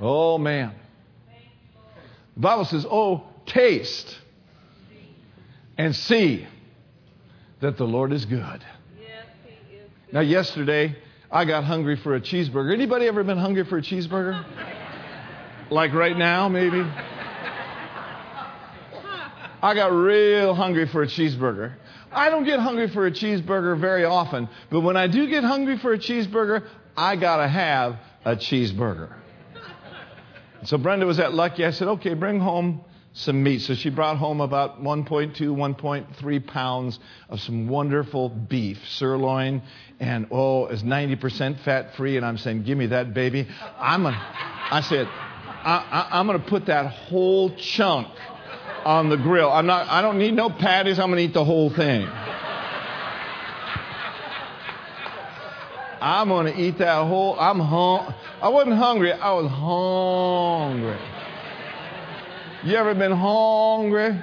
Oh, 0.00 0.38
man. 0.38 0.74
The 2.34 2.40
Bible 2.40 2.64
says, 2.64 2.86
Oh, 2.88 3.24
taste 3.46 4.18
and 5.76 5.94
see 5.94 6.46
that 7.60 7.76
the 7.76 7.84
Lord 7.84 8.12
is 8.12 8.24
good. 8.24 8.64
Now, 10.12 10.20
yesterday, 10.20 10.96
I 11.30 11.44
got 11.44 11.64
hungry 11.64 11.96
for 11.96 12.14
a 12.14 12.20
cheeseburger. 12.20 12.72
Anybody 12.72 13.06
ever 13.06 13.24
been 13.24 13.38
hungry 13.38 13.64
for 13.64 13.78
a 13.78 13.82
cheeseburger? 13.82 14.83
Like 15.70 15.92
right 15.92 16.16
now, 16.16 16.48
maybe? 16.48 16.82
I 19.62 19.74
got 19.74 19.92
real 19.92 20.54
hungry 20.54 20.86
for 20.86 21.02
a 21.02 21.06
cheeseburger. 21.06 21.72
I 22.12 22.28
don't 22.30 22.44
get 22.44 22.60
hungry 22.60 22.88
for 22.88 23.06
a 23.06 23.10
cheeseburger 23.10 23.80
very 23.80 24.04
often, 24.04 24.48
but 24.70 24.80
when 24.80 24.96
I 24.96 25.06
do 25.06 25.28
get 25.28 25.42
hungry 25.42 25.78
for 25.78 25.92
a 25.92 25.98
cheeseburger, 25.98 26.66
I 26.96 27.16
got 27.16 27.38
to 27.38 27.48
have 27.48 27.96
a 28.24 28.36
cheeseburger. 28.36 29.12
So 30.64 30.78
Brenda 30.78 31.06
was 31.06 31.18
at 31.18 31.34
Lucky. 31.34 31.64
I 31.64 31.70
said, 31.70 31.88
okay, 31.88 32.14
bring 32.14 32.40
home 32.40 32.82
some 33.14 33.42
meat. 33.42 33.60
So 33.60 33.74
she 33.74 33.90
brought 33.90 34.16
home 34.18 34.40
about 34.40 34.82
1.2, 34.82 35.34
1.3 35.38 36.46
pounds 36.46 36.98
of 37.28 37.40
some 37.40 37.68
wonderful 37.68 38.28
beef, 38.28 38.78
sirloin, 38.88 39.62
and 40.00 40.26
oh, 40.30 40.66
it's 40.66 40.82
90% 40.82 41.60
fat 41.60 41.94
free. 41.96 42.16
And 42.16 42.24
I'm 42.24 42.38
saying, 42.38 42.64
give 42.64 42.78
me 42.78 42.86
that 42.86 43.14
baby. 43.14 43.46
I'm 43.78 44.06
a, 44.06 44.10
I 44.10 44.80
said, 44.82 45.08
I, 45.64 46.08
I, 46.10 46.18
I'm 46.18 46.26
going 46.26 46.40
to 46.40 46.46
put 46.46 46.66
that 46.66 46.86
whole 46.92 47.54
chunk 47.56 48.08
on 48.84 49.08
the 49.08 49.16
grill. 49.16 49.50
I'm 49.50 49.66
not, 49.66 49.88
I 49.88 50.02
don't 50.02 50.18
need 50.18 50.34
no 50.34 50.50
patties. 50.50 50.98
I'm 50.98 51.08
going 51.08 51.18
to 51.18 51.24
eat 51.24 51.34
the 51.34 51.44
whole 51.44 51.70
thing. 51.70 52.06
I'm 56.00 56.28
going 56.28 56.52
to 56.52 56.60
eat 56.60 56.78
that 56.78 57.06
whole, 57.06 57.38
I'm 57.40 57.58
hung, 57.58 58.14
I 58.42 58.50
wasn't 58.50 58.76
hungry, 58.76 59.10
I 59.10 59.32
was 59.32 59.50
hungry. 59.50 60.98
You 62.64 62.76
ever 62.76 62.94
been 62.94 63.12
hungry? 63.12 64.20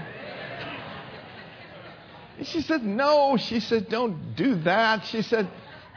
She 2.44 2.62
said, 2.62 2.84
No. 2.84 3.38
She 3.38 3.60
said, 3.60 3.90
Don't 3.90 4.36
do 4.36 4.56
that. 4.64 5.06
She 5.06 5.22
said, 5.22 5.48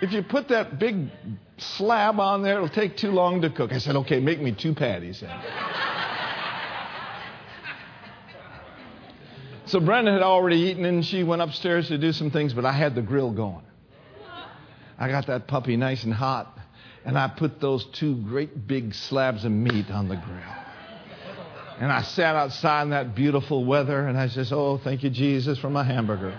If 0.04 0.12
you 0.12 0.22
put 0.22 0.48
that 0.48 0.78
big 0.78 1.08
slab 1.56 2.20
on 2.20 2.42
there, 2.42 2.56
it'll 2.56 2.68
take 2.68 2.98
too 2.98 3.10
long 3.10 3.40
to 3.40 3.48
cook. 3.48 3.72
I 3.72 3.78
said, 3.78 3.96
Okay, 3.96 4.20
make 4.20 4.38
me 4.38 4.52
two 4.52 4.74
patties 4.74 5.24
so 9.64 9.80
Brenda 9.80 10.12
had 10.12 10.20
already 10.20 10.58
eaten 10.58 10.84
and 10.84 11.02
she 11.02 11.22
went 11.22 11.40
upstairs 11.40 11.88
to 11.88 11.96
do 11.96 12.12
some 12.12 12.30
things, 12.30 12.52
but 12.52 12.66
I 12.66 12.72
had 12.72 12.94
the 12.94 13.00
grill 13.00 13.32
going. 13.32 13.64
I 14.98 15.08
got 15.08 15.26
that 15.28 15.48
puppy 15.48 15.78
nice 15.78 16.04
and 16.04 16.12
hot, 16.12 16.54
and 17.06 17.18
I 17.18 17.28
put 17.28 17.58
those 17.58 17.86
two 17.86 18.16
great 18.24 18.66
big 18.66 18.92
slabs 18.92 19.46
of 19.46 19.52
meat 19.52 19.90
on 19.90 20.08
the 20.08 20.16
grill. 20.16 20.54
And 21.80 21.90
I 21.90 22.02
sat 22.02 22.36
outside 22.36 22.82
in 22.82 22.90
that 22.90 23.14
beautiful 23.14 23.64
weather 23.64 24.06
and 24.06 24.18
I 24.18 24.28
says, 24.28 24.52
Oh, 24.52 24.76
thank 24.76 25.02
you, 25.02 25.08
Jesus, 25.08 25.58
for 25.58 25.70
my 25.70 25.82
hamburger. 25.82 26.38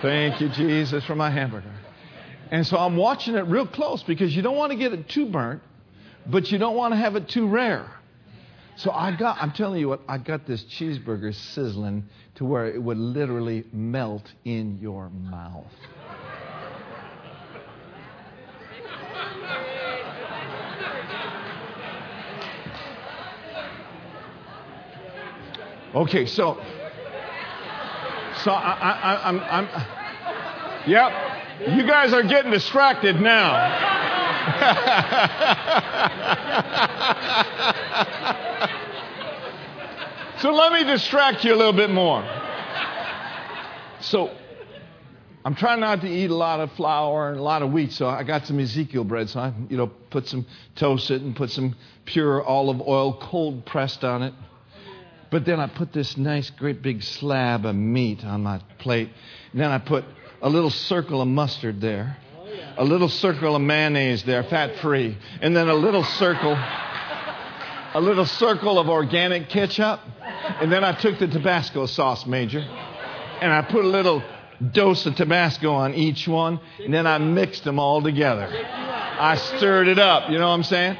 Thank 0.00 0.40
you, 0.40 0.48
Jesus, 0.48 1.04
for 1.04 1.16
my 1.16 1.30
hamburger. 1.30 1.73
And 2.54 2.64
so 2.64 2.76
I'm 2.76 2.96
watching 2.96 3.34
it 3.34 3.48
real 3.48 3.66
close 3.66 4.04
because 4.04 4.36
you 4.36 4.40
don't 4.40 4.56
want 4.56 4.70
to 4.70 4.78
get 4.78 4.92
it 4.92 5.08
too 5.08 5.26
burnt, 5.26 5.60
but 6.24 6.52
you 6.52 6.58
don't 6.58 6.76
want 6.76 6.92
to 6.92 6.96
have 6.96 7.16
it 7.16 7.28
too 7.28 7.48
rare. 7.48 7.90
So 8.76 8.92
I 8.92 9.10
got, 9.10 9.38
I'm 9.40 9.50
telling 9.50 9.80
you 9.80 9.88
what, 9.88 10.02
I 10.06 10.18
got 10.18 10.46
this 10.46 10.62
cheeseburger 10.62 11.34
sizzling 11.34 12.04
to 12.36 12.44
where 12.44 12.68
it 12.68 12.80
would 12.80 12.96
literally 12.96 13.64
melt 13.72 14.32
in 14.44 14.78
your 14.78 15.10
mouth. 15.10 15.66
Okay, 25.96 26.24
so, 26.24 26.62
so 28.44 28.52
I, 28.52 28.78
I, 28.80 29.28
I'm, 29.28 29.40
I'm, 29.40 29.68
yep, 30.86 31.23
you 31.60 31.86
guys 31.86 32.12
are 32.12 32.22
getting 32.22 32.50
distracted 32.50 33.20
now. 33.20 33.92
so 40.40 40.52
let 40.52 40.72
me 40.72 40.84
distract 40.84 41.44
you 41.44 41.54
a 41.54 41.56
little 41.56 41.72
bit 41.72 41.90
more. 41.90 42.28
So 44.00 44.34
I'm 45.44 45.54
trying 45.54 45.80
not 45.80 46.00
to 46.00 46.08
eat 46.08 46.30
a 46.30 46.34
lot 46.34 46.60
of 46.60 46.72
flour 46.72 47.30
and 47.30 47.38
a 47.38 47.42
lot 47.42 47.62
of 47.62 47.70
wheat, 47.70 47.92
so 47.92 48.08
I 48.08 48.24
got 48.24 48.46
some 48.46 48.58
Ezekiel 48.58 49.04
bread. 49.04 49.30
So 49.30 49.40
I, 49.40 49.52
you 49.68 49.76
know, 49.76 49.88
put 50.10 50.26
some 50.26 50.46
toast 50.74 51.10
it 51.10 51.22
and 51.22 51.36
put 51.36 51.50
some 51.50 51.76
pure 52.04 52.42
olive 52.42 52.80
oil, 52.80 53.18
cold 53.20 53.64
pressed 53.64 54.04
on 54.04 54.22
it. 54.22 54.34
But 55.30 55.44
then 55.44 55.60
I 55.60 55.66
put 55.66 55.92
this 55.92 56.16
nice, 56.16 56.50
great 56.50 56.82
big 56.82 57.02
slab 57.02 57.66
of 57.66 57.74
meat 57.74 58.24
on 58.24 58.42
my 58.42 58.60
plate. 58.78 59.10
And 59.52 59.60
then 59.60 59.70
I 59.70 59.78
put 59.78 60.04
a 60.44 60.50
little 60.50 60.70
circle 60.70 61.22
of 61.22 61.26
mustard 61.26 61.80
there, 61.80 62.18
a 62.76 62.84
little 62.84 63.08
circle 63.08 63.56
of 63.56 63.62
mayonnaise 63.62 64.22
there, 64.24 64.44
fat 64.44 64.76
free, 64.76 65.16
and 65.40 65.56
then 65.56 65.70
a 65.70 65.74
little 65.74 66.04
circle, 66.04 66.52
a 66.52 68.00
little 68.00 68.26
circle 68.26 68.78
of 68.78 68.90
organic 68.90 69.48
ketchup. 69.48 70.00
And 70.60 70.70
then 70.70 70.84
I 70.84 70.92
took 70.92 71.18
the 71.18 71.28
Tabasco 71.28 71.86
sauce, 71.86 72.26
Major, 72.26 72.60
and 72.60 73.50
I 73.50 73.62
put 73.62 73.86
a 73.86 73.88
little 73.88 74.22
dose 74.72 75.06
of 75.06 75.16
Tabasco 75.16 75.72
on 75.72 75.94
each 75.94 76.28
one, 76.28 76.60
and 76.78 76.92
then 76.92 77.06
I 77.06 77.16
mixed 77.16 77.64
them 77.64 77.78
all 77.78 78.02
together. 78.02 78.46
I 78.46 79.36
stirred 79.56 79.88
it 79.88 79.98
up, 79.98 80.28
you 80.28 80.36
know 80.36 80.48
what 80.48 80.54
I'm 80.54 80.62
saying? 80.62 80.98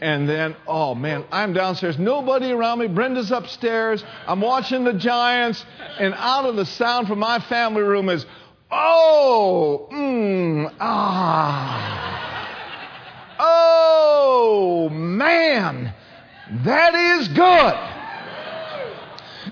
And 0.00 0.26
then, 0.26 0.56
oh 0.66 0.94
man, 0.94 1.26
I'm 1.30 1.52
downstairs, 1.52 1.98
nobody 1.98 2.50
around 2.50 2.78
me. 2.78 2.86
Brenda's 2.86 3.30
upstairs. 3.30 4.02
I'm 4.26 4.40
watching 4.40 4.84
the 4.84 4.94
Giants, 4.94 5.64
and 5.98 6.14
out 6.14 6.46
of 6.46 6.56
the 6.56 6.64
sound 6.64 7.06
from 7.06 7.18
my 7.18 7.38
family 7.38 7.82
room 7.82 8.08
is, 8.08 8.24
oh, 8.70 9.88
mmm, 9.90 10.72
ah. 10.80 11.90
Oh 13.38 14.88
man, 14.90 15.92
that 16.64 16.94
is 16.94 17.28
good. 17.28 17.89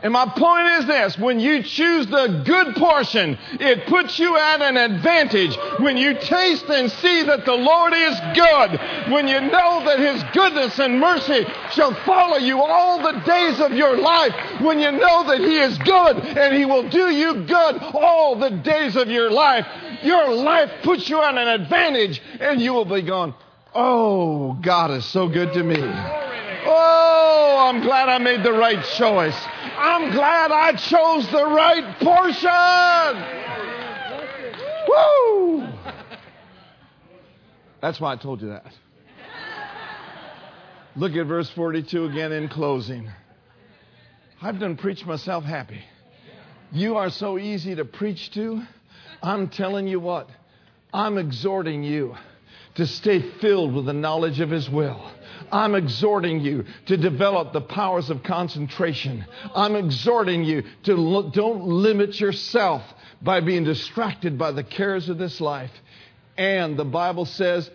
And 0.02 0.12
my 0.12 0.26
point 0.26 0.68
is 0.80 0.86
this 0.86 1.18
when 1.18 1.40
you 1.40 1.62
choose 1.62 2.06
the 2.06 2.42
good 2.44 2.76
portion, 2.76 3.38
it 3.52 3.86
puts 3.86 4.18
you 4.18 4.36
at 4.36 4.62
an 4.62 4.76
advantage. 4.76 5.56
When 5.80 5.96
you 5.96 6.14
taste 6.14 6.66
and 6.68 6.90
see 6.90 7.22
that 7.24 7.44
the 7.44 7.54
Lord 7.54 7.92
is 7.94 8.18
good, 8.34 9.12
when 9.12 9.26
you 9.28 9.40
know 9.40 9.84
that 9.84 9.98
His 9.98 10.22
goodness 10.32 10.78
and 10.78 11.00
mercy 11.00 11.44
shall 11.72 11.94
follow 12.04 12.38
you 12.38 12.60
all 12.60 13.02
the 13.02 13.20
days 13.20 13.60
of 13.60 13.72
your 13.72 13.96
life, 13.96 14.34
when 14.60 14.78
you 14.78 14.92
know 14.92 15.26
that 15.26 15.40
He 15.40 15.58
is 15.58 15.76
good 15.78 16.16
and 16.18 16.56
He 16.56 16.64
will 16.64 16.88
do 16.88 17.10
you 17.10 17.44
good 17.44 17.78
all 17.94 18.36
the 18.36 18.50
days 18.50 18.96
of 18.96 19.08
your 19.08 19.30
life, 19.30 19.66
your 20.02 20.32
life 20.32 20.70
puts 20.82 21.08
you 21.08 21.20
at 21.22 21.36
an 21.36 21.48
advantage 21.48 22.22
and 22.40 22.60
you 22.60 22.72
will 22.72 22.84
be 22.84 23.02
gone. 23.02 23.34
Oh, 23.74 24.54
God 24.54 24.90
is 24.92 25.04
so 25.04 25.28
good 25.28 25.52
to 25.52 25.62
me. 25.62 25.76
Oh, 26.66 27.68
I'm 27.68 27.80
glad 27.82 28.08
I 28.08 28.18
made 28.18 28.42
the 28.42 28.52
right 28.52 28.84
choice. 28.96 29.36
I'm 29.76 30.10
glad 30.10 30.50
I 30.50 30.72
chose 30.72 31.30
the 31.30 31.44
right 31.44 31.98
portion. 32.00 32.48
Woo! 34.88 35.68
That's 37.80 38.00
why 38.00 38.12
I 38.12 38.16
told 38.16 38.42
you 38.42 38.48
that. 38.48 38.66
Look 40.96 41.14
at 41.14 41.26
verse 41.26 41.48
42 41.50 42.06
again 42.06 42.32
in 42.32 42.48
closing. 42.48 43.08
I've 44.42 44.58
done 44.58 44.76
preach 44.76 45.06
myself 45.06 45.44
happy. 45.44 45.80
You 46.72 46.96
are 46.96 47.10
so 47.10 47.38
easy 47.38 47.74
to 47.76 47.84
preach 47.84 48.32
to. 48.32 48.62
I'm 49.22 49.48
telling 49.48 49.86
you 49.86 50.00
what, 50.00 50.28
I'm 50.92 51.18
exhorting 51.18 51.82
you 51.82 52.16
to 52.74 52.86
stay 52.86 53.20
filled 53.40 53.74
with 53.74 53.86
the 53.86 53.92
knowledge 53.92 54.40
of 54.40 54.50
His 54.50 54.68
will. 54.68 55.00
I'm 55.52 55.74
exhorting 55.74 56.40
you 56.40 56.64
to 56.86 56.96
develop 56.96 57.52
the 57.52 57.60
powers 57.60 58.10
of 58.10 58.22
concentration. 58.22 59.24
I'm 59.54 59.76
exhorting 59.76 60.44
you 60.44 60.64
to 60.84 60.94
lo- 60.94 61.30
don't 61.30 61.64
limit 61.64 62.20
yourself 62.20 62.82
by 63.22 63.40
being 63.40 63.64
distracted 63.64 64.38
by 64.38 64.52
the 64.52 64.64
cares 64.64 65.08
of 65.08 65.18
this 65.18 65.40
life. 65.40 65.72
And 66.36 66.76
the 66.76 66.84
Bible 66.84 67.24
says 67.24 67.68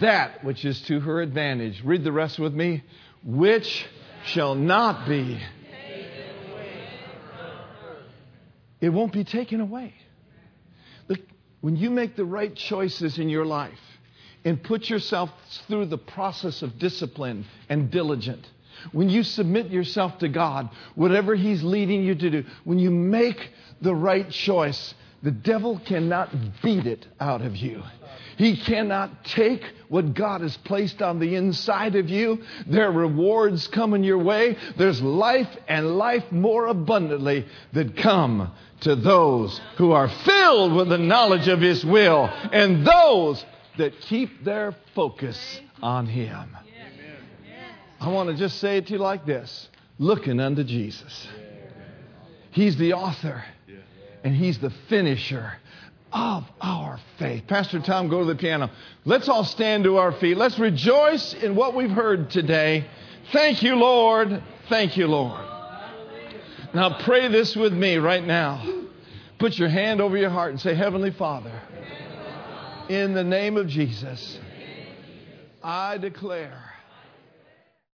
that 0.00 0.44
which 0.44 0.64
is 0.64 0.80
to 0.82 1.00
her 1.00 1.20
advantage. 1.20 1.82
Read 1.84 2.04
the 2.04 2.12
rest 2.12 2.38
with 2.38 2.52
me. 2.52 2.82
Which 3.24 3.86
shall 4.24 4.54
not 4.54 5.08
be. 5.08 5.40
It 8.80 8.90
won't 8.90 9.12
be 9.12 9.24
taken 9.24 9.60
away. 9.60 9.94
Look, 11.08 11.20
when 11.60 11.76
you 11.76 11.90
make 11.90 12.16
the 12.16 12.24
right 12.24 12.54
choices 12.54 13.18
in 13.18 13.28
your 13.28 13.44
life, 13.44 13.78
and 14.44 14.62
put 14.62 14.88
yourself 14.88 15.30
through 15.66 15.86
the 15.86 15.98
process 15.98 16.62
of 16.62 16.78
discipline 16.78 17.44
and 17.68 17.90
diligent. 17.90 18.46
When 18.92 19.08
you 19.08 19.22
submit 19.22 19.70
yourself 19.70 20.18
to 20.18 20.28
God, 20.28 20.70
whatever 20.94 21.34
He's 21.34 21.62
leading 21.62 22.02
you 22.02 22.14
to 22.14 22.30
do, 22.30 22.44
when 22.64 22.78
you 22.78 22.90
make 22.90 23.50
the 23.80 23.94
right 23.94 24.28
choice, 24.30 24.94
the 25.22 25.30
devil 25.32 25.80
cannot 25.84 26.30
beat 26.62 26.86
it 26.86 27.06
out 27.18 27.42
of 27.42 27.56
you. 27.56 27.82
He 28.36 28.56
cannot 28.56 29.24
take 29.24 29.64
what 29.88 30.14
God 30.14 30.42
has 30.42 30.56
placed 30.58 31.02
on 31.02 31.18
the 31.18 31.34
inside 31.34 31.96
of 31.96 32.08
you. 32.08 32.44
There 32.68 32.86
are 32.86 32.92
rewards 32.92 33.66
coming 33.66 34.04
your 34.04 34.18
way. 34.18 34.56
There's 34.76 35.02
life 35.02 35.48
and 35.66 35.98
life 35.98 36.30
more 36.30 36.66
abundantly 36.66 37.46
that 37.72 37.96
come 37.96 38.52
to 38.82 38.94
those 38.94 39.60
who 39.76 39.90
are 39.90 40.08
filled 40.08 40.72
with 40.74 40.88
the 40.88 40.98
knowledge 40.98 41.48
of 41.48 41.60
His 41.60 41.84
will 41.84 42.30
and 42.52 42.86
those 42.86 43.44
that 43.78 44.00
keep 44.00 44.44
their 44.44 44.74
focus 44.94 45.60
on 45.82 46.06
Him. 46.06 46.56
I 48.00 48.08
want 48.10 48.28
to 48.28 48.36
just 48.36 48.58
say 48.58 48.76
it 48.76 48.86
to 48.88 48.92
you 48.94 48.98
like 48.98 49.26
this 49.26 49.68
looking 49.98 50.38
unto 50.38 50.62
Jesus. 50.62 51.26
He's 52.50 52.76
the 52.76 52.92
author 52.92 53.44
and 54.22 54.34
He's 54.34 54.58
the 54.58 54.70
finisher 54.88 55.52
of 56.12 56.44
our 56.60 56.98
faith. 57.18 57.44
Pastor 57.46 57.80
Tom, 57.80 58.08
go 58.08 58.20
to 58.20 58.24
the 58.24 58.36
piano. 58.36 58.70
Let's 59.04 59.28
all 59.28 59.44
stand 59.44 59.84
to 59.84 59.98
our 59.98 60.12
feet. 60.12 60.36
Let's 60.36 60.58
rejoice 60.58 61.34
in 61.34 61.54
what 61.54 61.74
we've 61.74 61.90
heard 61.90 62.30
today. 62.30 62.86
Thank 63.32 63.62
you, 63.62 63.74
Lord. 63.74 64.42
Thank 64.68 64.96
you, 64.96 65.06
Lord. 65.06 65.44
Now 66.74 66.98
pray 67.00 67.28
this 67.28 67.56
with 67.56 67.72
me 67.72 67.96
right 67.96 68.24
now. 68.24 68.66
Put 69.38 69.58
your 69.58 69.68
hand 69.68 70.00
over 70.00 70.16
your 70.16 70.30
heart 70.30 70.50
and 70.50 70.60
say, 70.60 70.74
Heavenly 70.74 71.10
Father. 71.10 71.52
In 72.88 73.12
the 73.12 73.22
name 73.22 73.58
of 73.58 73.68
Jesus, 73.68 74.38
I 75.62 75.98
declare 75.98 76.72